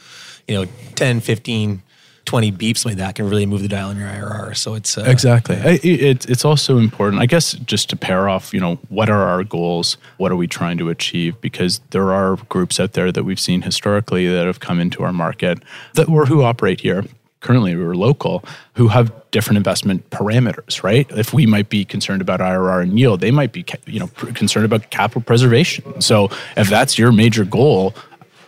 you 0.46 0.54
know 0.54 0.66
10, 0.96 1.20
15, 1.20 1.80
20 2.26 2.52
beeps 2.52 2.84
like 2.84 2.96
that 2.96 3.14
can 3.14 3.28
really 3.30 3.46
move 3.46 3.62
the 3.62 3.68
dial 3.68 3.88
on 3.88 3.96
your 3.98 4.08
IRR. 4.08 4.54
So 4.56 4.74
it's 4.74 4.98
uh, 4.98 5.04
Exactly. 5.06 5.56
I- 5.56 5.80
it, 5.82 5.84
it's 5.84 6.26
it's 6.26 6.44
also 6.44 6.76
important, 6.76 7.22
I 7.22 7.26
guess, 7.26 7.52
just 7.52 7.88
to 7.90 7.96
pair 7.96 8.28
off. 8.28 8.52
You 8.52 8.60
know, 8.60 8.78
what 8.88 9.08
are 9.08 9.22
our 9.22 9.42
goals? 9.44 9.96
What 10.18 10.30
are 10.32 10.36
we 10.36 10.46
trying 10.46 10.76
to 10.78 10.90
achieve? 10.90 11.40
Because 11.40 11.80
there 11.90 12.12
are 12.12 12.36
groups 12.48 12.78
out 12.78 12.92
there 12.92 13.10
that 13.12 13.24
we've 13.24 13.40
seen 13.40 13.62
historically 13.62 14.26
that 14.28 14.46
have 14.46 14.60
come 14.60 14.78
into 14.80 15.02
our 15.02 15.12
market 15.12 15.62
that 15.94 16.08
were 16.08 16.26
who 16.26 16.42
operate 16.42 16.80
here. 16.80 17.04
Currently, 17.40 17.76
we're 17.76 17.94
local, 17.94 18.42
who 18.74 18.88
have 18.88 19.12
different 19.30 19.56
investment 19.58 20.08
parameters, 20.10 20.82
right? 20.82 21.06
If 21.10 21.32
we 21.32 21.46
might 21.46 21.68
be 21.68 21.84
concerned 21.84 22.20
about 22.20 22.40
IRR 22.40 22.82
and 22.82 22.98
yield, 22.98 23.20
they 23.20 23.30
might 23.30 23.52
be, 23.52 23.64
you 23.86 24.00
know, 24.00 24.08
pr- 24.08 24.32
concerned 24.32 24.64
about 24.64 24.90
capital 24.90 25.20
preservation. 25.22 26.00
So, 26.00 26.28
if 26.56 26.68
that's 26.68 26.98
your 26.98 27.12
major 27.12 27.44
goal, 27.44 27.94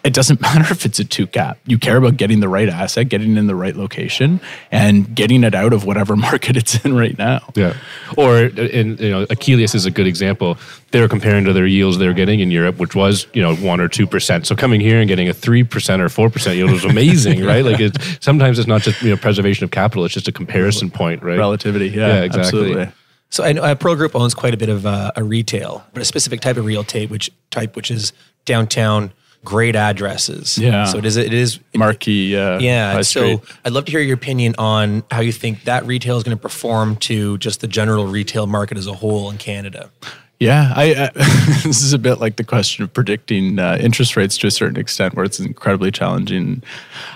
it 0.05 0.15
doesn't 0.15 0.41
matter 0.43 0.73
if 0.73 0.85
it's 0.85 0.99
a 0.99 1.05
two 1.05 1.27
cap. 1.27 1.59
You 1.67 1.79
care 1.79 1.97
about 1.97 2.17
getting 2.17 2.41
the 2.41 2.49
right 2.49 2.69
asset, 2.69 3.09
getting 3.09 3.37
in 3.37 3.47
the 3.47 3.55
right 3.55 3.75
location, 3.77 4.41
and 4.71 5.15
getting 5.15 5.45
it 5.45 5.55
out 5.55 5.73
of 5.73 5.85
whatever 5.85 6.17
market 6.29 6.57
it's 6.57 6.85
in 6.85 6.97
right 6.97 7.17
now. 7.19 7.41
Yeah. 7.55 7.75
Or 8.17 8.45
in 8.45 8.97
you 8.99 9.11
know, 9.11 9.27
Achilles 9.31 9.75
is 9.75 9.87
a 9.87 9.91
good 9.91 10.07
example. 10.07 10.57
They 10.91 11.01
were 11.01 11.09
comparing 11.09 11.45
to 11.45 11.53
their 11.53 11.67
yields 11.67 11.99
they 11.99 12.07
were 12.07 12.15
getting 12.15 12.41
in 12.41 12.51
Europe, 12.51 12.79
which 12.79 12.95
was 12.95 13.27
you 13.33 13.43
know 13.43 13.55
one 13.57 13.81
or 13.81 13.89
two 13.89 14.07
percent. 14.07 14.47
So 14.47 14.55
coming 14.55 14.81
here 14.81 14.99
and 15.01 15.09
getting 15.09 15.29
a 15.29 15.35
three 15.35 15.65
percent 15.65 16.01
or 16.01 16.09
four 16.09 16.31
percent 16.31 16.57
yield 16.57 16.71
was 16.71 16.85
amazing, 16.85 17.45
right? 17.53 17.65
Like 17.65 17.81
it's 17.81 18.25
sometimes 18.25 18.59
it's 18.59 18.69
not 18.69 18.83
just 18.83 19.03
you 19.03 19.11
know 19.11 19.17
preservation 19.17 19.65
of 19.65 19.71
capital; 19.71 20.05
it's 20.05 20.15
just 20.15 20.29
a 20.29 20.33
comparison 20.33 20.91
point, 20.91 21.23
right? 21.23 21.39
Relativity, 21.39 21.89
yeah, 21.89 22.09
Yeah, 22.09 22.23
exactly. 22.23 22.61
absolutely. 22.61 22.93
So 23.31 23.45
I 23.45 23.53
know 23.53 23.63
uh, 23.63 23.75
Pearl 23.75 23.95
Group 23.95 24.17
owns 24.17 24.33
quite 24.35 24.55
a 24.55 24.57
bit 24.57 24.71
of 24.71 24.87
uh, 24.87 25.13
a 25.15 25.23
retail, 25.23 25.85
but 25.93 26.01
a 26.01 26.05
specific 26.07 26.41
type 26.41 26.57
of 26.57 26.65
real 26.65 26.81
estate, 26.81 27.11
which 27.11 27.31
type 27.51 27.77
which 27.77 27.91
is 27.91 28.15
downtown, 28.47 29.13
great 29.44 29.77
addresses. 29.77 30.59
Yeah. 30.59 30.85
So 30.85 30.98
it 30.98 31.05
is 31.05 31.16
it 31.16 31.33
is 31.33 31.61
Marquee, 31.74 32.37
uh, 32.37 32.59
Yeah. 32.59 33.01
So 33.03 33.42
I'd 33.64 33.72
love 33.72 33.85
to 33.87 33.90
hear 33.90 34.01
your 34.01 34.14
opinion 34.14 34.55
on 34.59 35.03
how 35.11 35.20
you 35.20 35.33
think 35.33 35.64
that 35.64 35.87
retail 35.87 36.16
is 36.16 36.22
going 36.22 36.37
to 36.37 36.40
perform 36.40 36.96
to 36.96 37.38
just 37.38 37.61
the 37.61 37.68
general 37.68 38.07
retail 38.07 38.46
market 38.46 38.77
as 38.79 38.87
a 38.87 38.94
whole 38.94 39.31
in 39.31 39.38
Canada. 39.38 39.90
Yeah, 40.40 40.72
I, 40.77 40.94
uh, 40.94 41.11
this 41.64 41.83
is 41.83 41.92
a 41.92 41.98
bit 41.98 42.20
like 42.20 42.37
the 42.37 42.44
question 42.44 42.85
of 42.85 42.94
predicting 42.94 43.59
uh, 43.59 43.77
interest 43.81 44.16
rates 44.16 44.38
to 44.38 44.46
a 44.46 44.53
certain 44.53 44.79
extent, 44.79 45.14
where 45.14 45.24
it's 45.24 45.40
incredibly 45.40 45.90
challenging. 45.90 46.62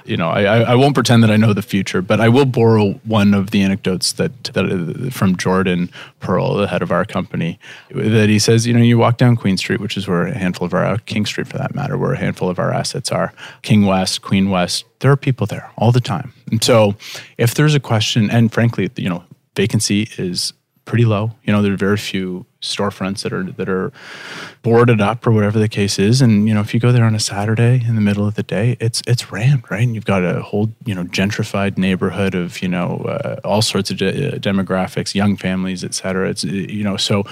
You 0.04 0.16
know, 0.16 0.28
I, 0.28 0.42
I, 0.42 0.58
I 0.62 0.74
won't 0.74 0.94
pretend 0.94 1.22
that 1.22 1.30
I 1.30 1.36
know 1.36 1.52
the 1.52 1.62
future, 1.62 2.02
but 2.02 2.20
I 2.20 2.28
will 2.28 2.46
borrow 2.46 2.94
one 3.04 3.32
of 3.32 3.52
the 3.52 3.62
anecdotes 3.62 4.12
that 4.14 4.44
that 4.54 4.64
uh, 4.66 5.10
from 5.10 5.36
Jordan 5.36 5.88
Pearl, 6.18 6.54
the 6.54 6.66
head 6.66 6.82
of 6.82 6.90
our 6.90 7.04
company, 7.04 7.60
that 7.90 8.28
he 8.28 8.40
says, 8.40 8.66
you 8.66 8.74
know, 8.74 8.80
you 8.80 8.98
walk 8.98 9.18
down 9.18 9.36
Queen 9.36 9.56
Street, 9.56 9.78
which 9.80 9.96
is 9.96 10.08
where 10.08 10.26
a 10.26 10.36
handful 10.36 10.66
of 10.66 10.74
our 10.74 10.84
uh, 10.84 10.98
King 11.06 11.24
Street, 11.24 11.46
for 11.46 11.58
that 11.58 11.76
matter, 11.76 11.96
where 11.96 12.14
a 12.14 12.18
handful 12.18 12.48
of 12.48 12.58
our 12.58 12.72
assets 12.72 13.12
are, 13.12 13.32
King 13.62 13.86
West, 13.86 14.22
Queen 14.22 14.50
West. 14.50 14.84
There 14.98 15.12
are 15.12 15.16
people 15.16 15.46
there 15.46 15.70
all 15.76 15.92
the 15.92 16.00
time, 16.00 16.32
and 16.50 16.62
so 16.62 16.96
if 17.38 17.54
there's 17.54 17.76
a 17.76 17.80
question, 17.80 18.30
and 18.32 18.52
frankly, 18.52 18.90
you 18.96 19.08
know, 19.08 19.22
vacancy 19.54 20.08
is 20.18 20.52
pretty 20.86 21.04
low. 21.04 21.30
You 21.44 21.52
know, 21.52 21.62
there 21.62 21.72
are 21.72 21.76
very 21.76 21.96
few 21.96 22.46
storefronts 22.62 23.22
that 23.22 23.32
are 23.32 23.42
that 23.42 23.68
are 23.68 23.92
boarded 24.62 25.00
up 25.00 25.26
or 25.26 25.32
whatever 25.32 25.58
the 25.58 25.68
case 25.68 25.98
is. 25.98 26.22
And 26.22 26.48
you 26.48 26.54
know, 26.54 26.60
if 26.60 26.72
you 26.72 26.80
go 26.80 26.92
there 26.92 27.04
on 27.04 27.14
a 27.14 27.20
Saturday 27.20 27.84
in 27.86 27.94
the 27.94 28.00
middle 28.00 28.26
of 28.26 28.34
the 28.36 28.42
day, 28.42 28.76
it's 28.80 29.02
it's 29.06 29.30
rammed, 29.30 29.70
right? 29.70 29.82
And 29.82 29.94
you've 29.94 30.04
got 30.04 30.24
a 30.24 30.42
whole 30.42 30.72
you 30.84 30.94
know 30.94 31.04
gentrified 31.04 31.76
neighborhood 31.76 32.34
of 32.34 32.62
you 32.62 32.68
know 32.68 32.98
uh, 33.06 33.40
all 33.44 33.62
sorts 33.62 33.90
of 33.90 33.98
de- 33.98 34.34
uh, 34.34 34.38
demographics, 34.38 35.14
young 35.14 35.36
families, 35.36 35.84
et 35.84 35.94
cetera. 35.94 36.30
It's 36.30 36.44
you 36.44 36.84
know, 36.84 36.96
so 36.96 37.24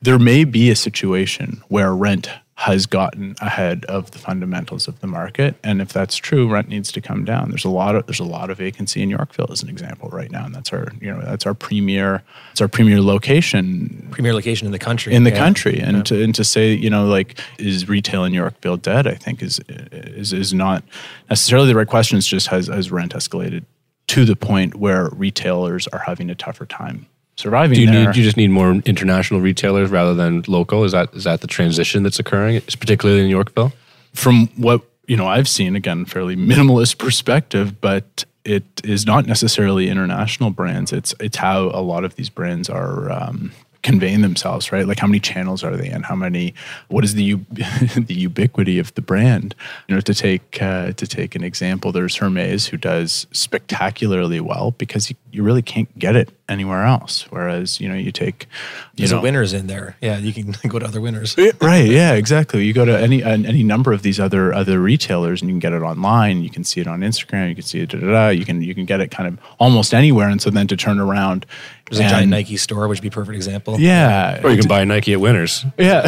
there 0.00 0.18
may 0.18 0.44
be 0.44 0.70
a 0.70 0.76
situation 0.76 1.62
where 1.68 1.94
rent 1.94 2.30
has 2.58 2.86
gotten 2.86 3.34
ahead 3.42 3.84
of 3.84 4.12
the 4.12 4.18
fundamentals 4.18 4.88
of 4.88 4.98
the 5.00 5.06
market. 5.06 5.54
And 5.62 5.82
if 5.82 5.92
that's 5.92 6.16
true 6.16 6.48
rent 6.48 6.68
needs 6.68 6.90
to 6.92 7.02
come 7.02 7.22
down. 7.26 7.50
There's 7.50 7.66
a 7.66 7.68
lot 7.70 7.94
of 7.94 8.06
there's 8.06 8.18
a 8.18 8.24
lot 8.24 8.48
of 8.48 8.56
vacancy 8.56 9.02
in 9.02 9.10
yorkville 9.10 9.48
as 9.52 9.62
an 9.62 9.68
example 9.68 10.08
right 10.08 10.30
now. 10.30 10.46
And 10.46 10.54
that's 10.54 10.72
our 10.72 10.88
you 10.98 11.12
know 11.12 11.20
that's 11.20 11.44
our 11.44 11.52
premier 11.52 12.22
it's 12.52 12.62
our 12.62 12.68
premier 12.68 13.02
location. 13.02 14.08
Premier 14.10 14.32
location 14.32 14.64
in 14.64 14.72
the 14.72 14.78
country. 14.78 15.12
in 15.12 15.24
the 15.24 15.30
Yeah. 15.30 15.36
country. 15.38 15.78
And 15.80 16.04
to 16.06 16.22
and 16.22 16.34
to 16.34 16.44
say 16.44 16.72
you 16.72 16.88
know 16.88 17.04
like 17.06 17.38
is 17.58 17.88
retail 17.90 18.24
in 18.24 18.32
yorkville 18.32 18.78
dead? 18.78 19.06
I 19.06 19.14
think 19.14 19.42
is 19.42 19.60
is 19.68 20.32
is 20.32 20.54
not 20.54 20.82
necessarily 21.28 21.68
the 21.68 21.74
right 21.76 21.86
question. 21.86 22.16
It's 22.16 22.26
just 22.26 22.46
has 22.48 22.68
has 22.68 22.90
rent 22.90 23.12
escalated 23.14 23.64
to 24.08 24.24
the 24.24 24.34
point 24.36 24.76
where 24.76 25.10
retailers 25.10 25.88
are 25.88 25.98
having 25.98 26.30
a 26.30 26.34
tougher 26.34 26.64
time 26.64 27.06
surviving 27.36 27.74
Do 27.76 27.80
you 27.82 27.90
there. 27.90 28.06
need? 28.06 28.16
You 28.16 28.22
just 28.22 28.36
need 28.36 28.50
more 28.50 28.72
international 28.84 29.40
retailers 29.40 29.90
rather 29.90 30.14
than 30.14 30.42
local. 30.48 30.84
Is 30.84 30.92
that 30.92 31.12
is 31.14 31.24
that 31.24 31.40
the 31.40 31.46
transition 31.46 32.02
that's 32.02 32.18
occurring, 32.18 32.60
particularly 32.62 33.22
in 33.22 33.28
Yorkville? 33.28 33.72
from 34.14 34.46
what 34.56 34.80
you 35.06 35.16
know 35.16 35.26
I've 35.26 35.46
seen 35.48 35.76
again 35.76 36.04
fairly 36.06 36.36
minimalist 36.36 36.96
perspective, 37.06 37.80
but 37.80 38.24
it 38.44 38.64
is 38.84 39.04
not 39.04 39.26
necessarily 39.26 39.88
international 39.90 40.50
brands. 40.50 40.92
It's 40.92 41.14
it's 41.20 41.36
how 41.36 41.64
a 41.74 41.82
lot 41.82 42.04
of 42.04 42.14
these 42.16 42.30
brands 42.30 42.70
are 42.70 43.10
um, 43.12 43.52
conveying 43.82 44.22
themselves, 44.22 44.72
right? 44.72 44.86
Like 44.88 44.98
how 44.98 45.06
many 45.06 45.20
channels 45.20 45.62
are 45.62 45.76
they 45.76 45.90
in? 45.90 46.02
How 46.04 46.14
many? 46.16 46.54
What 46.88 47.04
is 47.04 47.14
the 47.14 47.24
u- 47.24 47.46
the 47.52 48.14
ubiquity 48.14 48.78
of 48.78 48.94
the 48.94 49.02
brand? 49.02 49.54
You 49.86 49.96
know, 49.96 50.00
to 50.00 50.14
take 50.14 50.62
uh, 50.62 50.92
to 50.92 51.06
take 51.06 51.34
an 51.34 51.44
example, 51.44 51.92
there's 51.92 52.16
Hermes 52.16 52.66
who 52.66 52.76
does 52.78 53.26
spectacularly 53.32 54.40
well 54.40 54.70
because 54.72 55.10
you, 55.10 55.16
you 55.36 55.42
really 55.42 55.62
can't 55.62 55.88
get 55.98 56.16
it 56.16 56.30
anywhere 56.48 56.84
else. 56.84 57.26
Whereas 57.30 57.80
you 57.80 57.88
know 57.88 57.94
you 57.94 58.10
take 58.12 58.46
you 58.94 59.02
There's 59.02 59.12
know, 59.12 59.18
a 59.18 59.22
winners 59.22 59.52
in 59.52 59.66
there. 59.66 59.96
Yeah, 60.00 60.18
you 60.18 60.32
can 60.32 60.54
go 60.68 60.78
to 60.78 60.86
other 60.86 61.00
winners. 61.00 61.36
right 61.60 61.86
yeah 61.86 62.12
exactly 62.14 62.64
you 62.64 62.72
go 62.72 62.84
to 62.84 62.98
any 62.98 63.22
any 63.22 63.62
number 63.62 63.92
of 63.92 64.02
these 64.02 64.18
other 64.18 64.52
other 64.54 64.80
retailers 64.80 65.42
and 65.42 65.48
you 65.50 65.54
can 65.54 65.60
get 65.60 65.72
it 65.72 65.82
online 65.82 66.42
you 66.42 66.50
can 66.50 66.64
see 66.64 66.80
it 66.80 66.86
on 66.86 67.00
instagram 67.00 67.48
you 67.48 67.54
can 67.54 67.64
see 67.64 67.80
it 67.80 67.88
da, 67.90 67.98
da, 67.98 68.06
da, 68.06 68.28
you 68.28 68.44
can 68.44 68.62
you 68.62 68.74
can 68.74 68.84
get 68.86 69.00
it 69.00 69.10
kind 69.10 69.28
of 69.28 69.38
almost 69.58 69.92
anywhere 69.92 70.28
and 70.28 70.40
so 70.40 70.48
then 70.50 70.66
to 70.66 70.76
turn 70.76 70.98
around 71.00 71.44
There's 71.90 72.00
a 72.00 72.08
giant 72.08 72.30
Nike 72.30 72.56
store, 72.56 72.88
which 72.88 72.98
would 72.98 73.02
be 73.02 73.08
a 73.08 73.10
perfect 73.10 73.36
example. 73.36 73.78
yeah 73.78 74.40
Or 74.42 74.50
you 74.50 74.58
can 74.58 74.68
buy 74.68 74.84
Nike 74.84 75.12
at 75.12 75.20
Winners. 75.20 75.64
yeah 75.78 76.02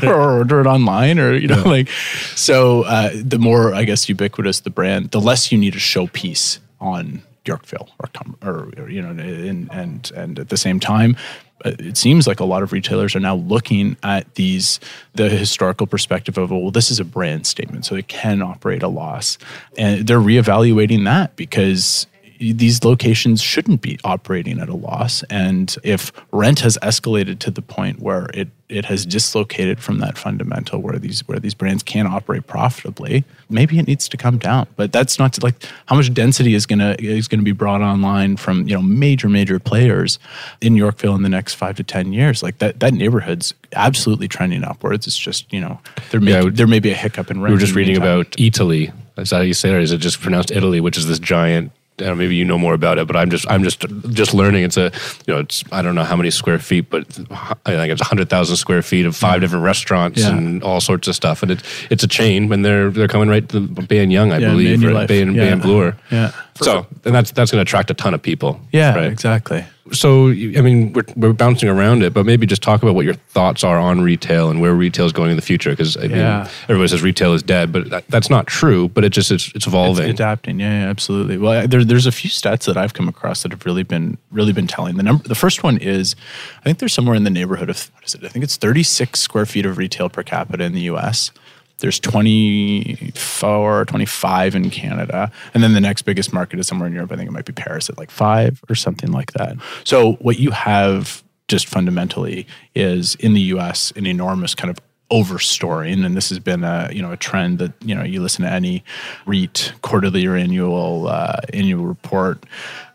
or 0.04 0.38
order 0.38 0.60
it 0.60 0.66
online 0.66 1.18
or 1.18 1.34
you 1.34 1.48
know 1.48 1.62
like 1.64 1.88
so 2.34 2.82
uh, 2.84 3.10
the 3.14 3.38
more 3.38 3.74
i 3.74 3.84
guess 3.84 4.08
ubiquitous 4.08 4.60
the 4.60 4.70
brand 4.70 5.10
the 5.10 5.20
less 5.20 5.50
you 5.52 5.58
need 5.58 5.74
a 5.74 5.78
showpiece 5.78 6.58
on 6.80 7.22
Yorkville 7.46 7.88
or, 7.98 8.10
or, 8.42 8.72
or 8.76 8.90
you 8.90 9.02
know, 9.02 9.10
and 9.10 9.70
and 9.72 10.10
and 10.14 10.38
at 10.38 10.48
the 10.48 10.56
same 10.56 10.80
time, 10.80 11.16
uh, 11.64 11.72
it 11.78 11.96
seems 11.96 12.26
like 12.26 12.40
a 12.40 12.44
lot 12.44 12.62
of 12.62 12.72
retailers 12.72 13.16
are 13.16 13.20
now 13.20 13.36
looking 13.36 13.96
at 14.02 14.34
these 14.34 14.78
the 15.14 15.28
historical 15.28 15.86
perspective 15.86 16.36
of 16.38 16.50
well 16.50 16.70
this 16.70 16.90
is 16.90 17.00
a 17.00 17.04
brand 17.04 17.46
statement 17.46 17.84
so 17.84 17.94
it 17.94 18.08
can 18.08 18.42
operate 18.42 18.82
a 18.82 18.88
loss. 18.88 19.38
And 19.78 20.06
they're 20.06 20.18
reevaluating 20.20 21.04
that 21.04 21.36
because 21.36 22.06
these 22.38 22.84
locations 22.84 23.40
shouldn't 23.40 23.80
be 23.80 23.98
operating 24.04 24.60
at 24.60 24.68
a 24.68 24.74
loss. 24.74 25.22
And 25.24 25.74
if 25.82 26.12
rent 26.32 26.60
has 26.60 26.78
escalated 26.82 27.38
to 27.40 27.50
the 27.50 27.62
point 27.62 28.00
where 28.00 28.28
it, 28.34 28.48
it 28.68 28.84
has 28.86 29.06
dislocated 29.06 29.80
from 29.80 29.98
that 29.98 30.18
fundamental 30.18 30.80
where 30.80 30.98
these 30.98 31.26
where 31.28 31.38
these 31.38 31.54
brands 31.54 31.82
can 31.82 32.06
operate 32.06 32.46
profitably, 32.46 33.24
maybe 33.48 33.78
it 33.78 33.86
needs 33.86 34.08
to 34.08 34.16
come 34.16 34.38
down. 34.38 34.66
But 34.76 34.92
that's 34.92 35.18
not 35.18 35.32
to, 35.34 35.44
like 35.44 35.54
how 35.86 35.96
much 35.96 36.12
density 36.12 36.54
is 36.54 36.66
gonna 36.66 36.96
is 36.98 37.28
gonna 37.28 37.42
be 37.42 37.52
brought 37.52 37.80
online 37.80 38.36
from 38.36 38.66
you 38.68 38.74
know 38.74 38.82
major 38.82 39.28
major 39.28 39.58
players 39.58 40.18
in 40.60 40.76
Yorkville 40.76 41.14
in 41.14 41.22
the 41.22 41.28
next 41.28 41.54
five 41.54 41.76
to 41.76 41.84
ten 41.84 42.12
years. 42.12 42.42
Like 42.42 42.58
that 42.58 42.80
that 42.80 42.92
neighborhood's 42.92 43.54
absolutely 43.74 44.28
trending 44.28 44.64
upwards. 44.64 45.06
It's 45.06 45.18
just 45.18 45.52
you 45.52 45.60
know 45.60 45.80
there 46.10 46.20
may 46.20 46.32
yeah, 46.32 46.50
there 46.50 46.66
may 46.66 46.80
be 46.80 46.90
a 46.90 46.96
hiccup 46.96 47.30
in 47.30 47.40
rent. 47.40 47.50
We 47.50 47.54
were 47.54 47.60
just 47.60 47.74
reading 47.74 47.96
about 47.96 48.32
Eataly. 48.32 48.92
Is 49.16 49.30
that 49.30 49.36
how 49.36 49.42
you 49.42 49.54
say 49.54 49.70
it? 49.70 49.74
Or 49.74 49.80
is 49.80 49.92
it 49.92 49.98
just 49.98 50.20
pronounced 50.20 50.50
Eataly, 50.50 50.80
which 50.80 50.98
is 50.98 51.06
this 51.06 51.18
giant 51.18 51.72
know, 52.00 52.14
maybe 52.14 52.34
you 52.34 52.44
know 52.44 52.58
more 52.58 52.74
about 52.74 52.98
it, 52.98 53.06
but 53.06 53.16
I'm 53.16 53.30
just 53.30 53.48
I'm 53.50 53.62
just 53.62 53.80
just 54.10 54.34
learning. 54.34 54.64
It's 54.64 54.76
a 54.76 54.92
you 55.26 55.34
know 55.34 55.40
it's 55.40 55.64
I 55.72 55.82
don't 55.82 55.94
know 55.94 56.04
how 56.04 56.16
many 56.16 56.30
square 56.30 56.58
feet, 56.58 56.90
but 56.90 57.06
I 57.30 57.70
think 57.70 57.92
it's 57.92 58.02
hundred 58.02 58.28
thousand 58.28 58.56
square 58.56 58.82
feet 58.82 59.06
of 59.06 59.16
five 59.16 59.40
different 59.40 59.64
restaurants 59.64 60.20
yeah. 60.20 60.36
and 60.36 60.62
all 60.62 60.80
sorts 60.80 61.08
of 61.08 61.14
stuff. 61.14 61.42
And 61.42 61.52
it's 61.52 61.62
it's 61.90 62.04
a 62.04 62.08
chain, 62.08 62.52
and 62.52 62.64
they're 62.64 62.90
they're 62.90 63.08
coming 63.08 63.28
right 63.28 63.48
to 63.48 63.60
Bay 63.60 63.98
and 63.98 64.12
Yonge, 64.12 64.32
I 64.32 64.38
yeah, 64.38 64.50
believe, 64.50 64.84
or 64.84 65.06
Bay 65.06 65.22
and 65.22 65.62
Bloor. 65.62 65.96
Yeah. 66.10 66.32
So 66.56 66.86
and 67.04 67.14
that's 67.14 67.30
that's 67.30 67.50
going 67.50 67.64
to 67.64 67.68
attract 67.68 67.90
a 67.90 67.94
ton 67.94 68.14
of 68.14 68.22
people. 68.22 68.60
Yeah, 68.72 68.94
right? 68.94 69.12
exactly 69.12 69.64
so 69.92 70.28
I 70.28 70.60
mean 70.60 70.92
we're, 70.92 71.04
we're 71.16 71.32
bouncing 71.32 71.68
around 71.68 72.02
it, 72.02 72.12
but 72.12 72.26
maybe 72.26 72.46
just 72.46 72.62
talk 72.62 72.82
about 72.82 72.94
what 72.94 73.04
your 73.04 73.14
thoughts 73.14 73.64
are 73.64 73.78
on 73.78 74.00
retail 74.00 74.50
and 74.50 74.60
where 74.60 74.74
retail 74.74 75.06
is 75.06 75.12
going 75.12 75.30
in 75.30 75.36
the 75.36 75.42
future. 75.42 75.70
Because 75.70 75.96
I 75.96 76.02
mean, 76.02 76.12
yeah. 76.12 76.48
everybody 76.64 76.88
says 76.88 77.02
retail 77.02 77.34
is 77.34 77.42
dead, 77.42 77.72
but 77.72 77.90
that, 77.90 78.06
that's 78.08 78.30
not 78.30 78.46
true. 78.46 78.88
But 78.88 79.04
it 79.04 79.10
just 79.10 79.30
it's, 79.30 79.52
it's 79.54 79.66
evolving, 79.66 80.08
it's 80.08 80.20
adapting. 80.20 80.60
Yeah, 80.60 80.82
yeah, 80.82 80.90
absolutely. 80.90 81.38
Well, 81.38 81.66
there, 81.66 81.84
there's 81.84 82.06
a 82.06 82.12
few 82.12 82.30
stats 82.30 82.66
that 82.66 82.76
I've 82.76 82.94
come 82.94 83.08
across 83.08 83.42
that 83.42 83.52
have 83.52 83.64
really 83.64 83.82
been 83.82 84.18
really 84.30 84.52
been 84.52 84.66
telling. 84.66 84.96
The 84.96 85.02
number, 85.02 85.26
the 85.26 85.34
first 85.34 85.62
one 85.62 85.78
is, 85.78 86.16
I 86.60 86.64
think 86.64 86.78
there's 86.78 86.92
somewhere 86.92 87.14
in 87.14 87.24
the 87.24 87.30
neighborhood 87.30 87.70
of 87.70 87.90
what 87.94 88.04
is 88.04 88.14
it? 88.14 88.24
I 88.24 88.28
think 88.28 88.44
it's 88.44 88.56
36 88.56 89.20
square 89.20 89.46
feet 89.46 89.66
of 89.66 89.78
retail 89.78 90.08
per 90.08 90.22
capita 90.22 90.64
in 90.64 90.72
the 90.72 90.82
U.S 90.82 91.30
there's 91.78 92.00
24 92.00 93.84
25 93.84 94.54
in 94.54 94.70
canada 94.70 95.30
and 95.54 95.62
then 95.62 95.74
the 95.74 95.80
next 95.80 96.02
biggest 96.02 96.32
market 96.32 96.58
is 96.58 96.66
somewhere 96.66 96.86
in 96.86 96.94
europe. 96.94 97.12
I 97.12 97.16
think 97.16 97.28
it 97.28 97.32
might 97.32 97.44
be 97.44 97.52
paris 97.52 97.88
at 97.90 97.98
like 97.98 98.10
five 98.10 98.62
or 98.68 98.74
something 98.74 99.12
like 99.12 99.32
that. 99.32 99.56
So 99.84 100.14
what 100.14 100.38
you 100.38 100.50
have 100.50 101.22
just 101.48 101.66
fundamentally 101.66 102.46
is 102.74 103.14
in 103.16 103.34
the 103.34 103.42
us 103.42 103.92
an 103.92 104.06
enormous 104.06 104.54
kind 104.54 104.70
of 104.70 104.78
overstoring 105.10 106.04
and 106.04 106.16
this 106.16 106.28
has 106.30 106.40
been 106.40 106.64
a 106.64 106.88
you 106.92 107.00
know 107.00 107.12
a 107.12 107.16
trend 107.16 107.60
that 107.60 107.72
you 107.80 107.94
know 107.94 108.02
you 108.02 108.20
listen 108.20 108.44
to 108.44 108.50
any 108.50 108.82
REIT 109.24 109.72
quarterly 109.82 110.26
or 110.26 110.34
annual 110.34 111.06
uh, 111.06 111.38
annual 111.52 111.86
report 111.86 112.44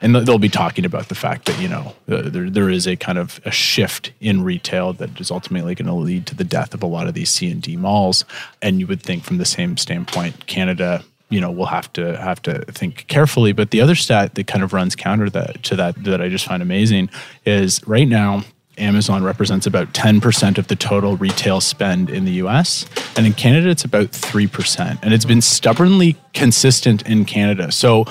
and 0.02 0.14
they'll 0.14 0.38
be 0.38 0.50
talking 0.50 0.84
about 0.84 1.08
the 1.08 1.16
fact 1.16 1.46
that 1.46 1.58
you 1.62 1.70
know 1.70 1.96
uh, 2.10 2.24
there 2.24 2.50
there 2.50 2.70
is 2.70 2.86
a 2.86 2.98
kind 2.98 3.18
of 3.18 3.40
a 3.46 3.52
shift 3.52 4.12
in 4.20 4.44
retail 4.44 4.92
that 4.94 5.22
is 5.22 5.32
ultimately 5.32 5.74
going 5.74 5.88
to 5.88 5.94
lead 5.94 6.26
to 6.26 6.36
the 6.36 6.44
death 6.44 6.74
of 6.74 6.84
a 6.84 6.88
lot 6.88 7.08
of 7.08 7.14
these 7.14 7.30
C 7.30 7.50
and 7.50 7.62
D 7.62 7.78
malls. 7.78 8.26
And 8.62 8.80
you 8.80 8.88
would 8.88 9.02
think 9.02 9.24
from 9.24 9.38
the 9.38 9.46
same 9.46 9.78
standpoint 9.78 10.48
Canada 10.48 11.04
you 11.30 11.40
know 11.40 11.50
we'll 11.50 11.68
have 11.68 11.92
to 11.94 12.18
have 12.18 12.42
to 12.42 12.60
think 12.66 13.08
carefully. 13.08 13.54
But 13.54 13.72
the 13.72 13.82
other 13.82 13.96
stat 13.96 14.36
that 14.36 14.48
kind 14.48 14.64
of 14.64 14.74
runs 14.74 14.96
counter 14.96 15.30
that 15.30 15.64
to 15.64 15.76
that 15.78 16.04
that 16.04 16.22
I 16.22 16.28
just 16.28 16.46
find 16.46 16.62
amazing 16.62 17.10
is 17.46 17.82
right 17.88 18.08
now 18.08 18.44
Amazon 18.78 19.24
represents 19.24 19.66
about 19.66 19.94
10% 19.94 20.58
of 20.58 20.68
the 20.68 20.76
total 20.76 21.18
retail 21.18 21.62
spend 21.62 22.10
in 22.10 22.26
the 22.26 22.34
US. 22.34 22.86
And 23.18 23.26
in 23.26 23.34
Canada, 23.34 23.70
it's 23.70 23.84
about 23.84 24.08
3%. 24.08 25.00
And 25.02 25.14
it's 25.14 25.26
been 25.26 25.42
stubbornly 25.42 26.16
consistent 26.34 27.02
in 27.04 27.26
Canada. 27.26 27.72
So 27.72 28.06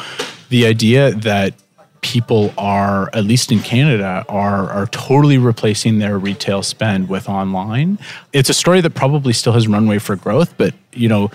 the 0.49 0.67
idea 0.67 1.13
that 1.13 1.55
people 2.03 2.53
are, 2.57 3.11
at 3.15 3.25
least 3.25 3.53
in 3.53 3.61
Canada, 3.61 4.25
are, 4.29 4.71
are 4.71 4.87
totally 4.87 5.39
replacing 5.39 5.99
their 5.99 6.19
retail 6.19 6.63
spend 6.63 7.09
with 7.09 7.29
online, 7.29 7.99
it's 8.33 8.49
a 8.49 8.55
story 8.55 8.81
that 8.81 8.91
probably 8.91 9.33
still 9.33 9.53
has 9.53 9.69
runway 9.69 9.99
for 9.99 10.17
growth. 10.17 10.57
But, 10.57 10.75
you 10.93 11.09
know, 11.09 11.31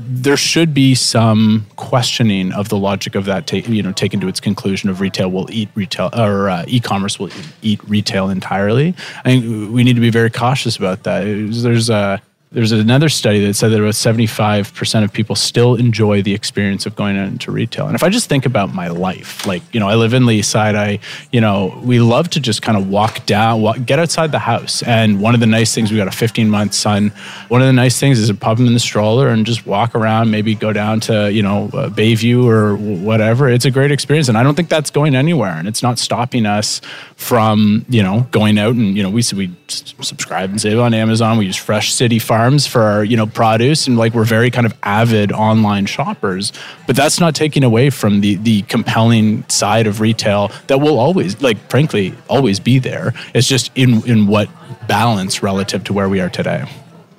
there 0.00 0.36
should 0.36 0.72
be 0.72 0.94
some 0.94 1.66
questioning 1.76 2.52
of 2.52 2.68
the 2.68 2.78
logic 2.78 3.14
of 3.16 3.24
that, 3.24 3.46
take, 3.46 3.68
you 3.68 3.82
know, 3.82 3.92
taken 3.92 4.20
to 4.20 4.28
its 4.28 4.38
conclusion 4.38 4.88
of 4.88 5.00
retail 5.00 5.30
will 5.30 5.50
eat 5.50 5.68
retail 5.74 6.10
or 6.16 6.48
uh, 6.48 6.64
e-commerce 6.68 7.18
will 7.18 7.30
eat 7.62 7.82
retail 7.88 8.28
entirely. 8.28 8.94
I 9.18 9.22
think 9.22 9.72
we 9.72 9.82
need 9.82 9.94
to 9.94 10.00
be 10.00 10.10
very 10.10 10.30
cautious 10.30 10.76
about 10.76 11.02
that. 11.02 11.24
There's 11.24 11.90
a 11.90 12.22
there's 12.50 12.72
another 12.72 13.10
study 13.10 13.44
that 13.44 13.54
said 13.54 13.68
that 13.72 13.78
about 13.78 13.92
75% 13.92 15.04
of 15.04 15.12
people 15.12 15.36
still 15.36 15.74
enjoy 15.74 16.22
the 16.22 16.32
experience 16.32 16.86
of 16.86 16.96
going 16.96 17.14
into 17.14 17.52
retail. 17.52 17.86
And 17.86 17.94
if 17.94 18.02
I 18.02 18.08
just 18.08 18.30
think 18.30 18.46
about 18.46 18.74
my 18.74 18.88
life, 18.88 19.46
like, 19.46 19.62
you 19.74 19.80
know, 19.80 19.88
I 19.88 19.96
live 19.96 20.14
in 20.14 20.22
Leaside, 20.22 20.74
I, 20.74 20.98
you 21.30 21.42
know, 21.42 21.78
we 21.84 22.00
love 22.00 22.30
to 22.30 22.40
just 22.40 22.62
kind 22.62 22.78
of 22.78 22.88
walk 22.88 23.26
down, 23.26 23.60
walk, 23.60 23.84
get 23.84 23.98
outside 23.98 24.32
the 24.32 24.38
house. 24.38 24.82
And 24.82 25.20
one 25.20 25.34
of 25.34 25.40
the 25.40 25.46
nice 25.46 25.74
things, 25.74 25.90
we 25.90 25.98
got 25.98 26.08
a 26.08 26.10
15 26.10 26.48
month 26.48 26.72
son. 26.72 27.12
One 27.48 27.60
of 27.60 27.66
the 27.66 27.72
nice 27.74 28.00
things 28.00 28.18
is 28.18 28.28
to 28.28 28.34
pop 28.34 28.58
him 28.58 28.66
in 28.66 28.72
the 28.72 28.80
stroller 28.80 29.28
and 29.28 29.44
just 29.44 29.66
walk 29.66 29.94
around, 29.94 30.30
maybe 30.30 30.54
go 30.54 30.72
down 30.72 31.00
to, 31.00 31.30
you 31.30 31.42
know, 31.42 31.66
uh, 31.74 31.90
Bayview 31.90 32.46
or 32.46 32.76
whatever. 32.76 33.50
It's 33.50 33.66
a 33.66 33.70
great 33.70 33.92
experience. 33.92 34.28
And 34.28 34.38
I 34.38 34.42
don't 34.42 34.54
think 34.54 34.70
that's 34.70 34.90
going 34.90 35.14
anywhere. 35.14 35.52
And 35.52 35.68
it's 35.68 35.82
not 35.82 35.98
stopping 35.98 36.46
us 36.46 36.80
from, 37.18 37.84
you 37.88 38.00
know, 38.00 38.26
going 38.30 38.58
out 38.58 38.76
and, 38.76 38.96
you 38.96 39.02
know, 39.02 39.10
we, 39.10 39.22
we 39.34 39.50
subscribe 39.66 40.50
and 40.50 40.60
save 40.60 40.78
on 40.78 40.94
Amazon. 40.94 41.36
We 41.36 41.46
use 41.46 41.56
Fresh 41.56 41.92
City 41.92 42.20
farms 42.20 42.64
for 42.64 42.82
our 42.82 43.04
you 43.04 43.16
know 43.16 43.26
produce 43.26 43.88
and 43.88 43.98
like 43.98 44.14
we're 44.14 44.24
very 44.24 44.52
kind 44.52 44.64
of 44.64 44.74
avid 44.84 45.32
online 45.32 45.86
shoppers. 45.86 46.52
But 46.86 46.94
that's 46.94 47.18
not 47.18 47.34
taking 47.34 47.64
away 47.64 47.90
from 47.90 48.20
the 48.20 48.36
the 48.36 48.62
compelling 48.62 49.46
side 49.48 49.88
of 49.88 50.00
retail 50.00 50.52
that 50.68 50.78
will 50.78 50.98
always 50.98 51.42
like 51.42 51.58
frankly 51.68 52.14
always 52.28 52.60
be 52.60 52.78
there. 52.78 53.12
It's 53.34 53.48
just 53.48 53.72
in 53.74 54.06
in 54.08 54.28
what 54.28 54.48
balance 54.86 55.42
relative 55.42 55.82
to 55.84 55.92
where 55.92 56.08
we 56.08 56.20
are 56.20 56.30
today. 56.30 56.64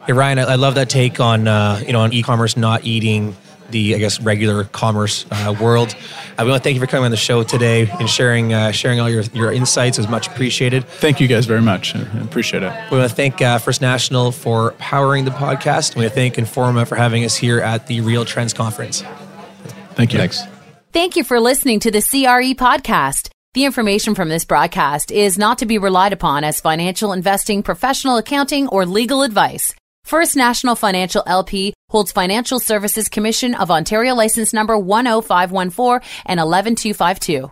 Hey 0.08 0.14
ryan 0.14 0.40
i, 0.40 0.44
I 0.44 0.56
love 0.56 0.76
that 0.76 0.90
take 0.90 1.20
on 1.20 1.48
uh, 1.48 1.84
you 1.86 1.92
know 1.92 2.00
on 2.00 2.14
e-commerce 2.14 2.56
not 2.56 2.86
eating 2.86 3.36
the 3.72 3.96
I 3.96 3.98
guess 3.98 4.20
regular 4.22 4.64
commerce 4.66 5.26
uh, 5.32 5.56
world. 5.60 5.96
Uh, 6.38 6.44
we 6.44 6.50
want 6.50 6.62
to 6.62 6.64
thank 6.64 6.76
you 6.76 6.80
for 6.80 6.88
coming 6.88 7.06
on 7.06 7.12
the 7.12 7.18
show 7.18 7.44
today 7.44 7.90
and 8.00 8.10
sharing 8.10 8.54
uh, 8.54 8.72
sharing 8.72 9.00
all 9.00 9.10
your, 9.10 9.24
your 9.34 9.52
insights. 9.52 9.98
It 9.98 10.02
was 10.02 10.10
much 10.10 10.28
appreciated. 10.28 10.86
Thank 10.86 11.20
you 11.20 11.28
guys 11.28 11.46
very 11.46 11.62
much. 11.62 11.96
I 11.96 12.02
appreciate 12.22 12.64
it. 12.64 12.74
We 12.92 12.98
want 12.98 13.10
to 13.10 13.16
thank 13.16 13.42
uh, 13.42 13.58
First 13.60 13.82
National 13.82 14.32
for 14.32 14.72
powering 14.74 15.26
the 15.26 15.32
podcast. 15.32 15.96
We 15.96 16.02
want 16.02 16.14
to 16.14 16.16
thank 16.16 16.36
Informa 16.36 16.88
for 16.88 16.96
having 16.96 17.26
us 17.26 17.36
here 17.36 17.60
at 17.60 17.88
the 17.88 18.02
Real 18.02 18.26
Trends 18.26 18.54
Conference. 18.54 19.04
Thank 19.96 20.14
you. 20.14 20.20
Thanks. 20.20 20.44
Thank 20.92 21.16
you 21.16 21.24
for 21.24 21.40
listening 21.40 21.80
to 21.82 21.92
the 21.92 22.02
CRE 22.02 22.56
podcast. 22.56 23.30
The 23.54 23.66
information 23.66 24.16
from 24.16 24.30
this 24.30 24.46
broadcast 24.46 25.12
is 25.12 25.38
not 25.38 25.58
to 25.60 25.66
be 25.66 25.78
relied 25.78 26.14
upon 26.14 26.44
as 26.44 26.62
financial 26.62 27.14
investing, 27.14 27.64
professional 27.64 28.18
accounting, 28.18 28.68
or 28.68 28.86
legal 28.86 29.24
advice. 29.24 29.74
First 30.04 30.36
National 30.36 30.76
Financial 30.76 31.24
LP 31.26 31.74
holds 31.90 32.12
Financial 32.12 32.60
Services 32.60 33.10
Commission 33.10 33.54
of 33.54 33.70
Ontario 33.70 34.16
license 34.16 34.54
number 34.54 34.76
10514 34.76 36.08
and 36.26 36.40
11252. 36.40 37.52